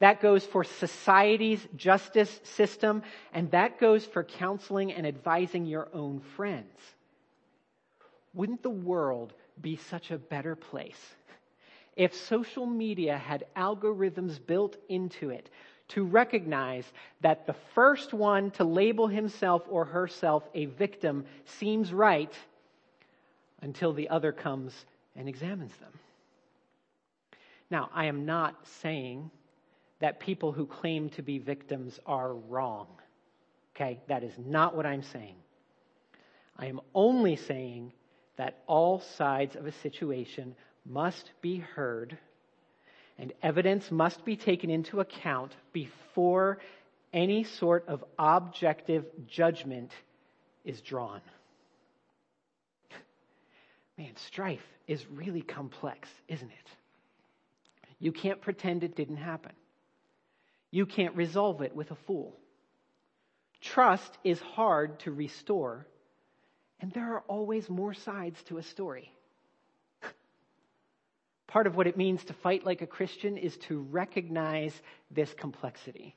That 0.00 0.20
goes 0.20 0.44
for 0.44 0.64
society's 0.64 1.64
justice 1.76 2.40
system. 2.42 3.02
And 3.32 3.50
that 3.52 3.78
goes 3.78 4.04
for 4.04 4.24
counseling 4.24 4.92
and 4.92 5.06
advising 5.06 5.66
your 5.66 5.88
own 5.92 6.20
friends. 6.36 6.76
Wouldn't 8.34 8.62
the 8.62 8.70
world 8.70 9.32
be 9.60 9.76
such 9.76 10.10
a 10.10 10.18
better 10.18 10.56
place 10.56 11.00
if 11.96 12.14
social 12.14 12.66
media 12.66 13.16
had 13.16 13.46
algorithms 13.56 14.38
built 14.44 14.76
into 14.88 15.30
it 15.30 15.48
to 15.88 16.04
recognize 16.04 16.84
that 17.20 17.46
the 17.46 17.54
first 17.74 18.12
one 18.12 18.50
to 18.52 18.64
label 18.64 19.06
himself 19.06 19.62
or 19.68 19.84
herself 19.84 20.42
a 20.54 20.66
victim 20.66 21.24
seems 21.58 21.92
right 21.92 22.32
until 23.60 23.92
the 23.92 24.08
other 24.08 24.32
comes 24.32 24.72
and 25.14 25.28
examines 25.28 25.74
them? 25.76 25.92
Now, 27.70 27.90
I 27.94 28.06
am 28.06 28.26
not 28.26 28.54
saying 28.80 29.30
that 30.00 30.20
people 30.20 30.52
who 30.52 30.66
claim 30.66 31.08
to 31.10 31.22
be 31.22 31.38
victims 31.38 31.98
are 32.06 32.34
wrong. 32.34 32.86
Okay? 33.74 34.00
That 34.08 34.22
is 34.22 34.32
not 34.38 34.76
what 34.76 34.86
I'm 34.86 35.02
saying. 35.02 35.36
I 36.56 36.66
am 36.66 36.80
only 36.94 37.36
saying 37.36 37.92
that 38.36 38.62
all 38.66 39.00
sides 39.00 39.56
of 39.56 39.66
a 39.66 39.72
situation 39.72 40.54
must 40.84 41.30
be 41.40 41.58
heard 41.58 42.16
and 43.18 43.32
evidence 43.42 43.90
must 43.90 44.24
be 44.24 44.36
taken 44.36 44.70
into 44.70 45.00
account 45.00 45.52
before 45.72 46.58
any 47.12 47.44
sort 47.44 47.88
of 47.88 48.04
objective 48.18 49.04
judgment 49.26 49.90
is 50.64 50.80
drawn. 50.80 51.20
Man, 53.98 54.14
strife 54.16 54.66
is 54.86 55.06
really 55.06 55.42
complex, 55.42 56.08
isn't 56.28 56.50
it? 56.50 56.70
You 57.98 58.12
can't 58.12 58.42
pretend 58.42 58.84
it 58.84 58.96
didn't 58.96 59.16
happen. 59.16 59.52
You 60.70 60.84
can't 60.84 61.16
resolve 61.16 61.62
it 61.62 61.74
with 61.74 61.90
a 61.90 61.96
fool. 62.06 62.36
Trust 63.62 64.18
is 64.22 64.38
hard 64.40 65.00
to 65.00 65.10
restore, 65.10 65.86
and 66.80 66.92
there 66.92 67.14
are 67.14 67.24
always 67.28 67.70
more 67.70 67.94
sides 67.94 68.42
to 68.44 68.58
a 68.58 68.62
story. 68.62 69.10
Part 71.56 71.66
of 71.66 71.74
what 71.74 71.86
it 71.86 71.96
means 71.96 72.22
to 72.24 72.34
fight 72.34 72.66
like 72.66 72.82
a 72.82 72.86
Christian 72.86 73.38
is 73.38 73.56
to 73.68 73.78
recognize 73.90 74.78
this 75.10 75.32
complexity. 75.32 76.14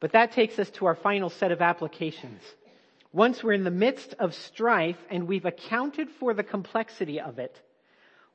But 0.00 0.10
that 0.10 0.32
takes 0.32 0.58
us 0.58 0.68
to 0.70 0.86
our 0.86 0.96
final 0.96 1.30
set 1.30 1.52
of 1.52 1.62
applications. 1.62 2.42
Once 3.12 3.44
we're 3.44 3.52
in 3.52 3.62
the 3.62 3.70
midst 3.70 4.14
of 4.14 4.34
strife 4.34 4.96
and 5.08 5.28
we've 5.28 5.44
accounted 5.44 6.08
for 6.18 6.34
the 6.34 6.42
complexity 6.42 7.20
of 7.20 7.38
it, 7.38 7.62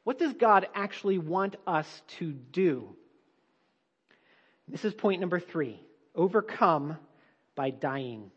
what 0.05 0.17
does 0.17 0.31
God 0.31 0.67
actually 0.73 1.17
want 1.17 1.57
us 1.67 2.01
to 2.19 2.31
do? 2.31 2.95
This 4.69 4.85
is 4.85 4.93
point 4.93 5.19
number 5.19 5.41
three 5.41 5.81
overcome 6.15 6.95
by 7.55 7.71
dying. 7.71 8.31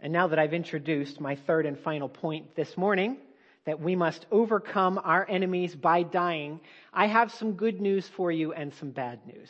And 0.00 0.12
now 0.12 0.26
that 0.26 0.38
I've 0.38 0.52
introduced 0.52 1.18
my 1.18 1.36
third 1.36 1.64
and 1.64 1.78
final 1.78 2.10
point 2.10 2.56
this 2.56 2.76
morning, 2.76 3.16
that 3.70 3.80
we 3.80 3.94
must 3.94 4.26
overcome 4.32 5.00
our 5.04 5.24
enemies 5.30 5.76
by 5.76 6.02
dying, 6.02 6.58
I 6.92 7.06
have 7.06 7.32
some 7.32 7.52
good 7.52 7.80
news 7.80 8.04
for 8.08 8.32
you 8.32 8.52
and 8.52 8.74
some 8.74 8.90
bad 8.90 9.24
news. 9.24 9.48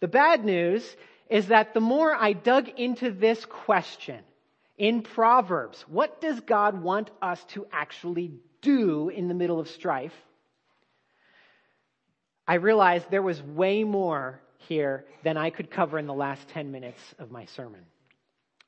The 0.00 0.08
bad 0.08 0.42
news 0.42 0.82
is 1.28 1.48
that 1.48 1.74
the 1.74 1.82
more 1.82 2.14
I 2.14 2.32
dug 2.32 2.70
into 2.78 3.10
this 3.10 3.44
question 3.44 4.20
in 4.78 5.02
Proverbs, 5.02 5.84
what 5.86 6.22
does 6.22 6.40
God 6.40 6.82
want 6.82 7.10
us 7.20 7.44
to 7.48 7.66
actually 7.70 8.32
do 8.62 9.10
in 9.10 9.28
the 9.28 9.34
middle 9.34 9.60
of 9.60 9.68
strife? 9.68 10.14
I 12.48 12.54
realized 12.54 13.10
there 13.10 13.20
was 13.20 13.42
way 13.42 13.84
more 13.84 14.40
here 14.60 15.04
than 15.24 15.36
I 15.36 15.50
could 15.50 15.70
cover 15.70 15.98
in 15.98 16.06
the 16.06 16.14
last 16.14 16.48
10 16.48 16.72
minutes 16.72 17.02
of 17.18 17.30
my 17.30 17.44
sermon. 17.44 17.82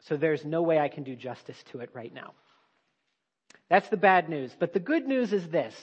So 0.01 0.19
there's 0.19 0.45
no 0.45 0.61
way 0.61 0.79
I 0.79 0.89
can 0.89 1.05
do 1.05 1.17
justice 1.17 1.65
to 1.73 1.81
it 1.81 1.89
right 1.95 2.13
now. 2.13 2.35
That's 3.69 3.89
the 3.89 3.97
bad 3.97 4.29
news. 4.29 4.55
But 4.59 4.73
the 4.73 4.81
good 4.81 5.07
news 5.07 5.33
is 5.33 5.49
this. 5.49 5.75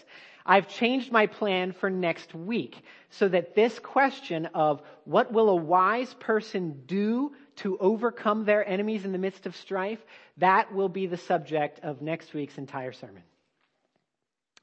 I've 0.45 0.67
changed 0.67 1.11
my 1.11 1.25
plan 1.25 1.71
for 1.71 1.89
next 1.89 2.35
week 2.35 2.83
so 3.09 3.27
that 3.27 3.55
this 3.55 3.79
question 3.79 4.47
of 4.53 4.81
what 5.05 5.31
will 5.31 5.49
a 5.49 5.55
wise 5.55 6.13
person 6.15 6.83
do 6.85 7.33
to 7.57 7.77
overcome 7.79 8.45
their 8.45 8.67
enemies 8.67 9.05
in 9.05 9.11
the 9.11 9.17
midst 9.17 9.45
of 9.47 9.55
strife, 9.55 9.99
that 10.37 10.73
will 10.73 10.89
be 10.89 11.07
the 11.07 11.17
subject 11.17 11.79
of 11.83 12.01
next 12.01 12.33
week's 12.33 12.57
entire 12.57 12.91
sermon. 12.91 13.23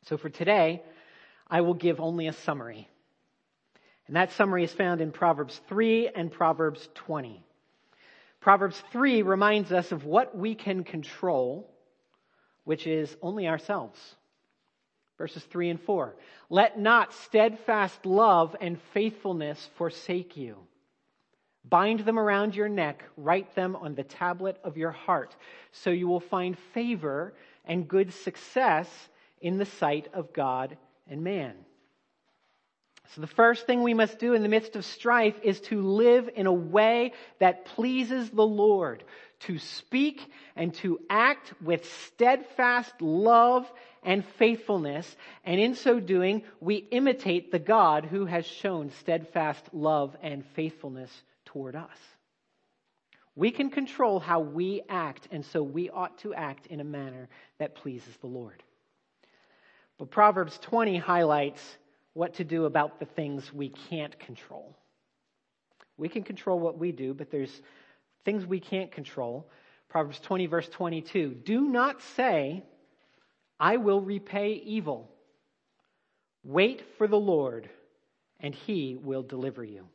So 0.04 0.16
for 0.16 0.28
today, 0.28 0.82
I 1.48 1.62
will 1.62 1.74
give 1.74 2.00
only 2.00 2.28
a 2.28 2.32
summary. 2.32 2.88
And 4.06 4.16
that 4.16 4.32
summary 4.32 4.64
is 4.64 4.72
found 4.72 5.00
in 5.00 5.10
Proverbs 5.10 5.60
3 5.68 6.08
and 6.08 6.30
Proverbs 6.30 6.88
20. 6.94 7.42
Proverbs 8.40 8.80
3 8.92 9.22
reminds 9.22 9.72
us 9.72 9.92
of 9.92 10.04
what 10.04 10.36
we 10.36 10.54
can 10.54 10.84
control, 10.84 11.71
which 12.64 12.86
is 12.86 13.16
only 13.22 13.48
ourselves. 13.48 13.98
Verses 15.18 15.42
3 15.44 15.70
and 15.70 15.80
4. 15.80 16.16
Let 16.50 16.78
not 16.78 17.12
steadfast 17.12 18.04
love 18.06 18.56
and 18.60 18.80
faithfulness 18.92 19.68
forsake 19.76 20.36
you. 20.36 20.56
Bind 21.64 22.00
them 22.00 22.18
around 22.18 22.56
your 22.56 22.68
neck, 22.68 23.04
write 23.16 23.54
them 23.54 23.76
on 23.76 23.94
the 23.94 24.02
tablet 24.02 24.58
of 24.64 24.76
your 24.76 24.90
heart, 24.90 25.36
so 25.70 25.90
you 25.90 26.08
will 26.08 26.20
find 26.20 26.58
favor 26.74 27.34
and 27.64 27.86
good 27.86 28.12
success 28.12 28.88
in 29.40 29.58
the 29.58 29.64
sight 29.64 30.08
of 30.12 30.32
God 30.32 30.76
and 31.08 31.22
man. 31.22 31.54
So 33.14 33.20
the 33.20 33.26
first 33.26 33.66
thing 33.66 33.82
we 33.82 33.94
must 33.94 34.18
do 34.18 34.32
in 34.32 34.42
the 34.42 34.48
midst 34.48 34.74
of 34.74 34.84
strife 34.84 35.38
is 35.42 35.60
to 35.62 35.82
live 35.82 36.30
in 36.34 36.46
a 36.46 36.52
way 36.52 37.12
that 37.40 37.66
pleases 37.66 38.30
the 38.30 38.46
Lord, 38.46 39.04
to 39.46 39.58
speak 39.58 40.20
and 40.56 40.74
to 40.74 41.00
act 41.08 41.52
with 41.62 41.90
steadfast 42.06 43.00
love 43.00 43.70
and 44.02 44.24
faithfulness. 44.38 45.16
And 45.44 45.60
in 45.60 45.74
so 45.74 46.00
doing, 46.00 46.42
we 46.60 46.76
imitate 46.76 47.50
the 47.50 47.58
God 47.58 48.04
who 48.04 48.26
has 48.26 48.46
shown 48.46 48.90
steadfast 49.00 49.62
love 49.72 50.16
and 50.22 50.44
faithfulness 50.54 51.10
toward 51.44 51.76
us. 51.76 51.98
We 53.34 53.50
can 53.50 53.70
control 53.70 54.20
how 54.20 54.40
we 54.40 54.82
act, 54.88 55.28
and 55.30 55.44
so 55.46 55.62
we 55.62 55.88
ought 55.88 56.18
to 56.18 56.34
act 56.34 56.66
in 56.66 56.80
a 56.80 56.84
manner 56.84 57.28
that 57.58 57.76
pleases 57.76 58.14
the 58.20 58.26
Lord. 58.26 58.62
But 59.98 60.10
Proverbs 60.10 60.58
20 60.62 60.98
highlights 60.98 61.62
what 62.12 62.34
to 62.34 62.44
do 62.44 62.66
about 62.66 62.98
the 62.98 63.06
things 63.06 63.52
we 63.52 63.70
can't 63.88 64.18
control. 64.18 64.76
We 65.96 66.08
can 66.08 66.24
control 66.24 66.58
what 66.58 66.78
we 66.78 66.92
do, 66.92 67.14
but 67.14 67.30
there's 67.30 67.62
things 68.24 68.46
we 68.46 68.60
can't 68.60 68.92
control. 68.92 69.48
Proverbs 69.88 70.20
20, 70.20 70.46
verse 70.46 70.68
22. 70.68 71.34
Do 71.44 71.62
not 71.62 72.00
say, 72.16 72.64
I 73.60 73.76
will 73.76 74.00
repay 74.00 74.54
evil. 74.64 75.10
Wait 76.44 76.82
for 76.98 77.06
the 77.06 77.18
Lord, 77.18 77.68
and 78.40 78.54
he 78.54 78.96
will 78.96 79.22
deliver 79.22 79.62
you. 79.62 79.86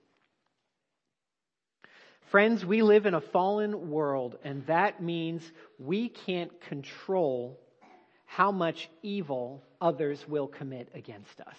Friends, 2.31 2.65
we 2.65 2.81
live 2.81 3.05
in 3.05 3.13
a 3.13 3.21
fallen 3.21 3.89
world, 3.89 4.37
and 4.43 4.65
that 4.67 5.01
means 5.01 5.49
we 5.79 6.09
can't 6.09 6.59
control 6.61 7.59
how 8.25 8.51
much 8.51 8.89
evil 9.01 9.63
others 9.79 10.27
will 10.27 10.47
commit 10.47 10.89
against 10.93 11.39
us. 11.39 11.57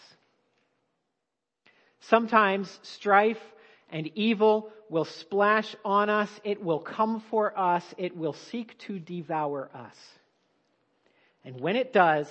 Sometimes 2.01 2.79
strife 2.83 3.41
and 3.91 4.11
evil 4.15 4.71
will 4.89 5.05
splash 5.05 5.75
on 5.85 6.11
us. 6.11 6.31
It 6.45 6.63
will 6.63 6.81
come 6.81 7.21
for 7.31 7.59
us. 7.59 7.85
It 7.97 8.17
will 8.17 8.33
seek 8.33 8.79
to 8.81 8.99
devour 8.99 9.71
us. 9.75 9.97
And 11.45 11.61
when 11.61 11.77
it 11.77 11.93
does, 11.93 12.29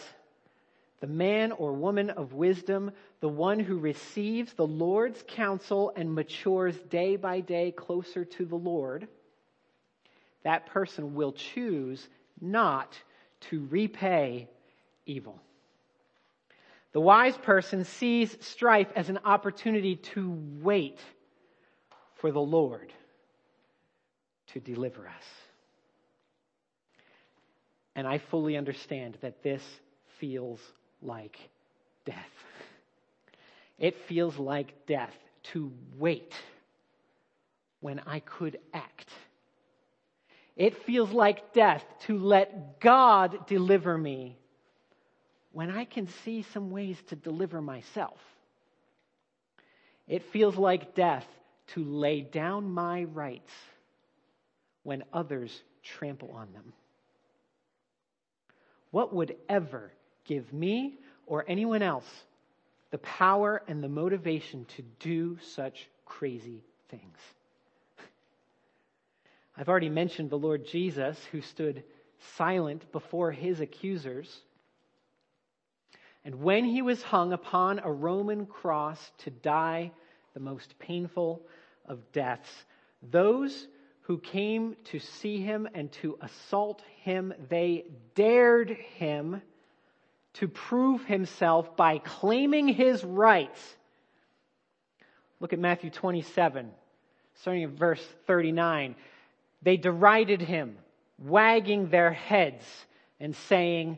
the 1.00 1.08
man 1.08 1.52
or 1.52 1.74
woman 1.74 2.10
of 2.10 2.34
wisdom, 2.34 2.92
the 3.20 3.30
one 3.30 3.60
who 3.60 3.78
receives 3.78 4.54
the 4.54 4.68
Lord's 4.68 5.24
counsel 5.28 5.92
and 5.96 6.14
matures 6.14 6.76
day 6.90 7.16
by 7.16 7.40
day 7.40 7.72
closer 7.72 8.26
to 8.26 8.46
the 8.46 8.56
Lord, 8.56 9.08
that 10.44 10.68
person 10.68 11.16
will 11.16 11.34
choose 11.34 12.08
not 12.40 12.98
to 13.50 13.66
repay 13.70 14.48
evil. 15.06 15.40
The 16.94 17.02
wise 17.02 17.38
person 17.38 17.84
sees 17.84 18.36
strife 18.40 18.88
as 18.96 19.10
an 19.10 19.20
opportunity 19.24 19.98
to 19.98 20.36
wait 20.62 21.00
for 22.20 22.32
the 22.32 22.40
Lord 22.40 22.92
to 24.54 24.60
deliver 24.60 25.08
us. 25.08 25.24
And 27.96 28.08
I 28.08 28.20
fully 28.20 28.58
understand 28.58 29.18
that 29.22 29.44
this 29.44 29.62
feels 30.20 30.60
like 31.02 31.38
death. 32.06 32.16
It 33.80 33.96
feels 34.08 34.38
like 34.38 34.86
death 34.86 35.14
to 35.54 35.72
wait 35.98 36.34
when 37.80 38.00
I 38.06 38.20
could 38.20 38.60
act. 38.74 39.10
It 40.56 40.84
feels 40.86 41.12
like 41.12 41.54
death 41.54 41.84
to 42.08 42.18
let 42.18 42.80
God 42.80 43.48
deliver 43.48 43.96
me 43.98 44.38
when 45.52 45.70
I 45.70 45.86
can 45.86 46.08
see 46.24 46.46
some 46.54 46.72
ways 46.72 46.98
to 47.10 47.16
deliver 47.16 47.62
myself. 47.62 48.20
It 50.08 50.24
feels 50.32 50.56
like 50.56 50.96
death 50.96 51.26
to 51.68 51.84
lay 51.84 52.22
down 52.22 52.72
my 52.72 53.04
rights 53.04 53.52
when 54.84 55.04
others 55.12 55.62
trample 55.84 56.32
on 56.32 56.52
them. 56.54 56.74
What 58.92 59.14
would 59.14 59.36
ever 59.50 59.92
give 60.26 60.52
me 60.54 60.98
or 61.26 61.46
anyone 61.48 61.82
else 61.82 62.08
the 62.90 62.98
power 63.00 63.62
and 63.68 63.84
the 63.84 63.90
motivation 63.90 64.66
to 64.78 64.82
do 65.00 65.38
such 65.42 65.90
crazy 66.06 66.64
things? 66.90 67.18
I've 69.58 69.68
already 69.68 69.90
mentioned 69.90 70.30
the 70.30 70.38
Lord 70.38 70.66
Jesus 70.66 71.18
who 71.32 71.42
stood 71.42 71.84
silent 72.38 72.92
before 72.92 73.32
his 73.32 73.60
accusers 73.60 74.42
and 76.28 76.42
when 76.42 76.66
he 76.66 76.82
was 76.82 77.02
hung 77.02 77.32
upon 77.32 77.80
a 77.80 77.90
Roman 77.90 78.46
cross 78.46 79.00
to 79.20 79.30
die 79.30 79.92
the 80.34 80.42
most 80.42 80.78
painful 80.78 81.42
of 81.88 82.12
deaths, 82.12 82.50
those 83.02 83.68
who 84.02 84.18
came 84.18 84.76
to 84.86 85.00
see 85.00 85.42
him 85.42 85.68
and 85.74 85.92
to 85.92 86.18
assault 86.22 86.82
him, 87.02 87.34
they 87.50 87.86
dared 88.16 88.70
him 88.70 89.42
to 90.34 90.48
prove 90.48 91.04
himself 91.06 91.76
by 91.76 91.98
claiming 91.98 92.68
his 92.68 93.04
rights. 93.04 93.76
Look 95.40 95.52
at 95.52 95.60
Matthew 95.60 95.90
27, 95.90 96.72
starting 97.36 97.64
at 97.64 97.72
verse 97.72 98.04
39. 98.28 98.96
They 99.62 99.78
derided 99.78 100.42
him, 100.42 100.78
wagging 101.20 101.90
their 101.90 102.12
heads 102.12 102.66
and 103.20 103.36
saying, 103.36 103.98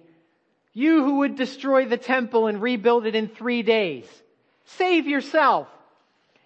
You 0.73 1.03
who 1.03 1.17
would 1.17 1.35
destroy 1.35 1.85
the 1.85 1.97
temple 1.97 2.47
and 2.47 2.61
rebuild 2.61 3.05
it 3.05 3.15
in 3.15 3.27
three 3.27 3.61
days, 3.61 4.05
save 4.65 5.07
yourself. 5.07 5.67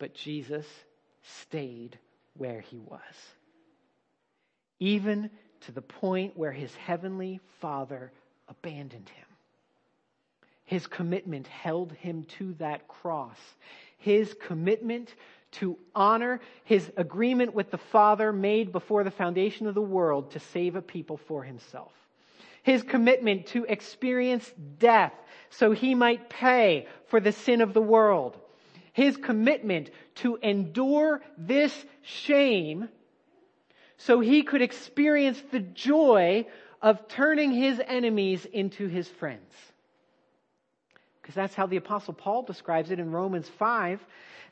But 0.00 0.14
Jesus 0.14 0.66
stayed 1.22 1.98
where 2.36 2.60
he 2.60 2.78
was. 2.78 3.00
Even 4.80 5.30
to 5.60 5.72
the 5.72 5.82
point 5.82 6.36
where 6.36 6.52
his 6.52 6.74
heavenly 6.74 7.38
Father 7.60 8.10
abandoned 8.48 9.10
him. 9.10 9.26
His 10.64 10.86
commitment 10.86 11.46
held 11.46 11.92
him 11.92 12.24
to 12.38 12.54
that 12.54 12.88
cross. 12.88 13.36
His 13.98 14.34
commitment 14.46 15.14
to 15.52 15.76
honor 15.94 16.40
his 16.64 16.90
agreement 16.96 17.54
with 17.54 17.70
the 17.70 17.78
Father 17.78 18.32
made 18.32 18.72
before 18.72 19.04
the 19.04 19.10
foundation 19.10 19.66
of 19.66 19.74
the 19.74 19.82
world 19.82 20.30
to 20.30 20.40
save 20.40 20.76
a 20.76 20.82
people 20.82 21.18
for 21.18 21.42
himself. 21.42 21.92
His 22.62 22.82
commitment 22.82 23.46
to 23.48 23.64
experience 23.64 24.50
death 24.78 25.12
so 25.50 25.72
he 25.72 25.94
might 25.94 26.30
pay 26.30 26.86
for 27.08 27.20
the 27.20 27.32
sin 27.32 27.60
of 27.60 27.74
the 27.74 27.82
world 27.82 28.38
his 29.00 29.16
commitment 29.16 29.90
to 30.16 30.36
endure 30.36 31.22
this 31.38 31.72
shame 32.02 32.86
so 33.96 34.20
he 34.20 34.42
could 34.42 34.60
experience 34.60 35.42
the 35.50 35.60
joy 35.60 36.44
of 36.82 37.08
turning 37.08 37.50
his 37.50 37.80
enemies 37.86 38.44
into 38.44 38.88
his 38.88 39.08
friends. 39.08 39.54
Because 41.20 41.34
that's 41.34 41.54
how 41.54 41.66
the 41.66 41.78
apostle 41.78 42.12
Paul 42.12 42.42
describes 42.42 42.90
it 42.90 42.98
in 42.98 43.10
Romans 43.10 43.48
5, 43.48 44.04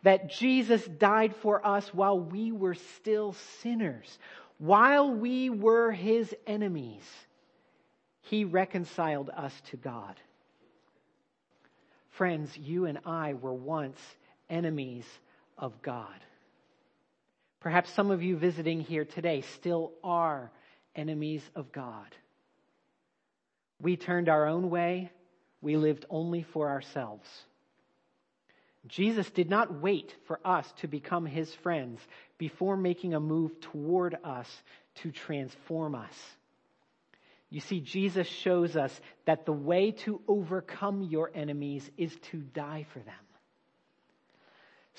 that 0.02 0.30
Jesus 0.30 0.82
died 0.84 1.36
for 1.36 1.66
us 1.66 1.92
while 1.92 2.18
we 2.18 2.50
were 2.50 2.74
still 2.74 3.34
sinners. 3.60 4.18
While 4.56 5.12
we 5.12 5.50
were 5.50 5.92
his 5.92 6.34
enemies, 6.46 7.04
he 8.22 8.44
reconciled 8.44 9.28
us 9.28 9.52
to 9.70 9.76
God. 9.76 10.14
Friends, 12.10 12.56
you 12.56 12.86
and 12.86 12.98
I 13.04 13.34
were 13.34 13.52
once 13.52 14.00
enemies 14.50 15.04
of 15.56 15.80
God. 15.82 16.14
Perhaps 17.60 17.90
some 17.90 18.10
of 18.10 18.22
you 18.22 18.36
visiting 18.36 18.80
here 18.80 19.04
today 19.04 19.42
still 19.54 19.92
are 20.04 20.50
enemies 20.94 21.42
of 21.54 21.72
God. 21.72 22.14
We 23.80 23.96
turned 23.96 24.28
our 24.28 24.46
own 24.46 24.70
way. 24.70 25.10
We 25.60 25.76
lived 25.76 26.06
only 26.10 26.42
for 26.42 26.68
ourselves. 26.68 27.28
Jesus 28.86 29.28
did 29.30 29.50
not 29.50 29.80
wait 29.80 30.14
for 30.26 30.40
us 30.44 30.72
to 30.78 30.88
become 30.88 31.26
his 31.26 31.52
friends 31.56 32.00
before 32.38 32.76
making 32.76 33.14
a 33.14 33.20
move 33.20 33.60
toward 33.60 34.16
us 34.24 34.48
to 34.96 35.10
transform 35.10 35.94
us. 35.94 36.14
You 37.50 37.60
see, 37.60 37.80
Jesus 37.80 38.26
shows 38.26 38.76
us 38.76 38.98
that 39.24 39.46
the 39.46 39.52
way 39.52 39.92
to 40.04 40.20
overcome 40.28 41.02
your 41.02 41.30
enemies 41.34 41.88
is 41.96 42.14
to 42.30 42.38
die 42.38 42.86
for 42.92 43.00
them. 43.00 43.14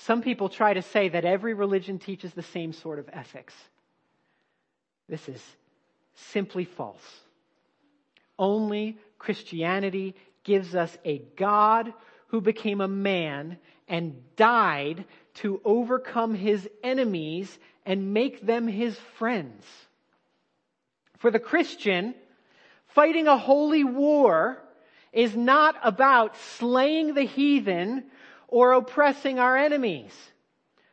Some 0.00 0.22
people 0.22 0.48
try 0.48 0.72
to 0.72 0.80
say 0.80 1.10
that 1.10 1.26
every 1.26 1.52
religion 1.52 1.98
teaches 1.98 2.32
the 2.32 2.42
same 2.42 2.72
sort 2.72 2.98
of 2.98 3.10
ethics. 3.12 3.52
This 5.10 5.28
is 5.28 5.42
simply 6.14 6.64
false. 6.64 7.20
Only 8.38 8.96
Christianity 9.18 10.14
gives 10.42 10.74
us 10.74 10.96
a 11.04 11.18
God 11.36 11.92
who 12.28 12.40
became 12.40 12.80
a 12.80 12.88
man 12.88 13.58
and 13.88 14.22
died 14.36 15.04
to 15.34 15.60
overcome 15.66 16.34
his 16.34 16.66
enemies 16.82 17.58
and 17.84 18.14
make 18.14 18.46
them 18.46 18.68
his 18.68 18.96
friends. 19.18 19.66
For 21.18 21.30
the 21.30 21.38
Christian, 21.38 22.14
fighting 22.86 23.26
a 23.26 23.36
holy 23.36 23.84
war 23.84 24.62
is 25.12 25.36
not 25.36 25.76
about 25.82 26.38
slaying 26.38 27.12
the 27.12 27.24
heathen 27.24 28.04
or 28.50 28.72
oppressing 28.72 29.38
our 29.38 29.56
enemies. 29.56 30.12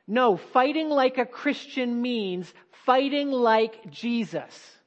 No, 0.07 0.37
fighting 0.37 0.89
like 0.89 1.17
a 1.17 1.25
Christian 1.25 2.01
means 2.01 2.53
fighting 2.85 3.31
like 3.31 3.91
Jesus. 3.91 4.77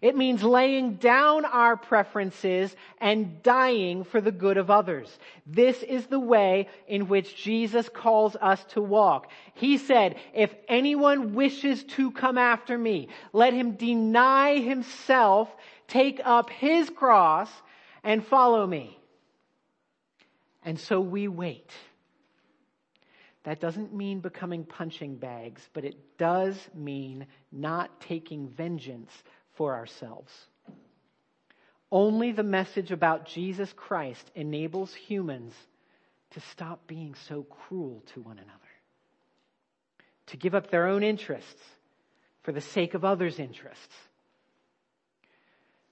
It 0.00 0.16
means 0.16 0.42
laying 0.42 0.96
down 0.96 1.46
our 1.46 1.78
preferences 1.78 2.76
and 3.00 3.42
dying 3.42 4.04
for 4.04 4.20
the 4.20 4.30
good 4.30 4.58
of 4.58 4.70
others. 4.70 5.08
This 5.46 5.82
is 5.82 6.04
the 6.06 6.20
way 6.20 6.68
in 6.86 7.08
which 7.08 7.42
Jesus 7.42 7.88
calls 7.88 8.36
us 8.36 8.62
to 8.74 8.82
walk. 8.82 9.30
He 9.54 9.78
said, 9.78 10.16
if 10.34 10.54
anyone 10.68 11.34
wishes 11.34 11.82
to 11.84 12.10
come 12.10 12.36
after 12.36 12.76
me, 12.76 13.08
let 13.32 13.54
him 13.54 13.76
deny 13.76 14.58
himself, 14.58 15.48
take 15.88 16.20
up 16.22 16.50
his 16.50 16.90
cross, 16.90 17.50
and 18.02 18.26
follow 18.26 18.66
me. 18.66 18.98
And 20.64 20.80
so 20.80 21.00
we 21.00 21.28
wait. 21.28 21.70
That 23.44 23.60
doesn't 23.60 23.94
mean 23.94 24.20
becoming 24.20 24.64
punching 24.64 25.16
bags, 25.16 25.60
but 25.74 25.84
it 25.84 26.16
does 26.16 26.56
mean 26.74 27.26
not 27.52 28.00
taking 28.00 28.48
vengeance 28.48 29.12
for 29.52 29.74
ourselves. 29.74 30.32
Only 31.92 32.32
the 32.32 32.42
message 32.42 32.90
about 32.90 33.26
Jesus 33.26 33.72
Christ 33.74 34.30
enables 34.34 34.94
humans 34.94 35.52
to 36.30 36.40
stop 36.40 36.86
being 36.86 37.14
so 37.28 37.42
cruel 37.44 38.02
to 38.14 38.22
one 38.22 38.38
another, 38.38 38.58
to 40.28 40.36
give 40.36 40.54
up 40.54 40.70
their 40.70 40.88
own 40.88 41.04
interests 41.04 41.62
for 42.42 42.52
the 42.52 42.60
sake 42.60 42.94
of 42.94 43.04
others' 43.04 43.38
interests. 43.38 43.94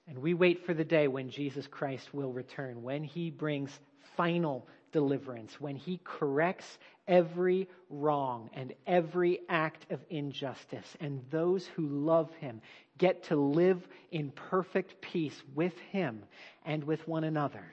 And 0.07 0.17
we 0.17 0.33
wait 0.33 0.65
for 0.65 0.73
the 0.73 0.83
day 0.83 1.07
when 1.07 1.29
Jesus 1.29 1.65
Christ 1.67 2.13
will 2.13 2.33
return, 2.33 2.83
when 2.83 3.03
he 3.03 3.29
brings 3.29 3.71
final 4.15 4.67
deliverance, 4.91 5.59
when 5.59 5.75
he 5.75 5.99
corrects 6.03 6.77
every 7.07 7.67
wrong 7.89 8.49
and 8.53 8.73
every 8.85 9.39
act 9.49 9.91
of 9.91 9.99
injustice, 10.09 10.95
and 10.99 11.21
those 11.31 11.65
who 11.65 11.87
love 11.87 12.31
him 12.35 12.61
get 12.97 13.23
to 13.23 13.35
live 13.35 13.87
in 14.11 14.31
perfect 14.31 15.01
peace 15.01 15.41
with 15.55 15.77
him 15.91 16.23
and 16.65 16.83
with 16.83 17.07
one 17.07 17.23
another 17.23 17.65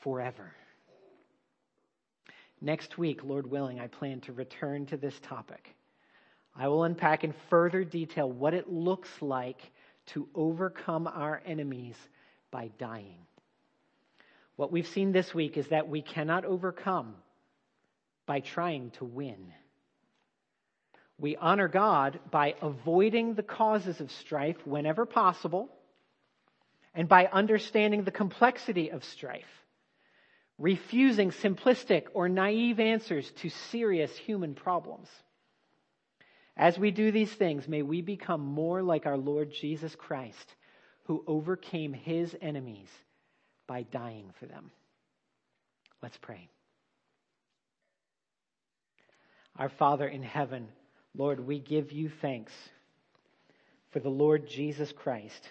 forever. 0.00 0.52
Next 2.60 2.98
week, 2.98 3.22
Lord 3.22 3.50
willing, 3.50 3.78
I 3.78 3.86
plan 3.86 4.20
to 4.22 4.32
return 4.32 4.86
to 4.86 4.96
this 4.96 5.18
topic. 5.20 5.74
I 6.56 6.68
will 6.68 6.84
unpack 6.84 7.24
in 7.24 7.34
further 7.50 7.84
detail 7.84 8.30
what 8.30 8.54
it 8.54 8.70
looks 8.70 9.10
like 9.20 9.60
to 10.06 10.28
overcome 10.34 11.06
our 11.06 11.42
enemies 11.44 11.96
by 12.50 12.70
dying. 12.78 13.18
What 14.56 14.70
we've 14.70 14.86
seen 14.86 15.12
this 15.12 15.34
week 15.34 15.56
is 15.56 15.68
that 15.68 15.88
we 15.88 16.02
cannot 16.02 16.44
overcome 16.44 17.16
by 18.26 18.40
trying 18.40 18.90
to 18.92 19.04
win. 19.04 19.52
We 21.18 21.36
honor 21.36 21.68
God 21.68 22.18
by 22.30 22.54
avoiding 22.60 23.34
the 23.34 23.42
causes 23.42 24.00
of 24.00 24.10
strife 24.10 24.56
whenever 24.64 25.06
possible 25.06 25.68
and 26.94 27.08
by 27.08 27.26
understanding 27.26 28.04
the 28.04 28.10
complexity 28.10 28.90
of 28.90 29.04
strife, 29.04 29.44
refusing 30.58 31.30
simplistic 31.30 32.04
or 32.14 32.28
naive 32.28 32.78
answers 32.78 33.30
to 33.42 33.50
serious 33.50 34.16
human 34.16 34.54
problems. 34.54 35.08
As 36.56 36.78
we 36.78 36.92
do 36.92 37.10
these 37.10 37.32
things, 37.32 37.66
may 37.66 37.82
we 37.82 38.00
become 38.00 38.40
more 38.40 38.82
like 38.82 39.06
our 39.06 39.16
Lord 39.16 39.52
Jesus 39.52 39.94
Christ, 39.96 40.54
who 41.04 41.24
overcame 41.26 41.92
his 41.92 42.34
enemies 42.40 42.88
by 43.66 43.82
dying 43.82 44.30
for 44.38 44.46
them. 44.46 44.70
Let's 46.02 46.16
pray. 46.18 46.48
Our 49.56 49.68
Father 49.68 50.06
in 50.06 50.22
heaven, 50.22 50.68
Lord, 51.16 51.40
we 51.40 51.58
give 51.60 51.92
you 51.92 52.10
thanks 52.20 52.52
for 53.92 54.00
the 54.00 54.08
Lord 54.08 54.48
Jesus 54.48 54.92
Christ, 54.92 55.48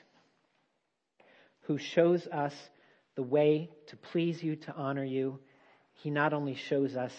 who 1.61 1.77
shows 1.77 2.27
us 2.27 2.53
the 3.15 3.23
way 3.23 3.69
to 3.87 3.95
please 3.95 4.43
you, 4.43 4.57
to 4.57 4.73
honor 4.73 5.05
you. 5.05 5.39
He 6.01 6.09
not 6.09 6.33
only 6.33 6.55
shows 6.55 6.95
us, 6.95 7.13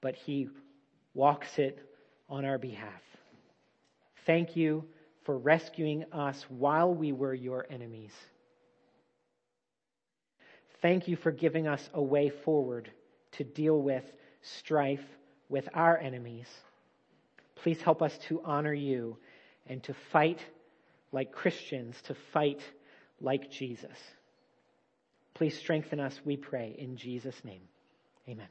but 0.00 0.14
he 0.14 0.48
walks 1.14 1.58
it 1.58 1.80
on 2.28 2.44
our 2.44 2.58
behalf. 2.58 3.02
Thank 4.26 4.56
you 4.56 4.84
for 5.24 5.36
rescuing 5.36 6.04
us 6.12 6.44
while 6.48 6.94
we 6.94 7.12
were 7.12 7.34
your 7.34 7.66
enemies. 7.68 8.12
Thank 10.86 11.08
you 11.08 11.16
for 11.16 11.32
giving 11.32 11.66
us 11.66 11.90
a 11.94 12.00
way 12.00 12.30
forward 12.30 12.88
to 13.32 13.42
deal 13.42 13.76
with 13.76 14.04
strife 14.40 15.02
with 15.48 15.68
our 15.74 15.98
enemies. 15.98 16.46
Please 17.56 17.80
help 17.82 18.02
us 18.02 18.16
to 18.28 18.40
honor 18.44 18.72
you 18.72 19.16
and 19.66 19.82
to 19.82 19.94
fight 20.12 20.38
like 21.10 21.32
Christians, 21.32 22.00
to 22.02 22.14
fight 22.32 22.60
like 23.20 23.50
Jesus. 23.50 23.98
Please 25.34 25.58
strengthen 25.58 25.98
us, 25.98 26.20
we 26.24 26.36
pray, 26.36 26.76
in 26.78 26.96
Jesus' 26.96 27.42
name. 27.42 27.62
Amen. 28.28 28.46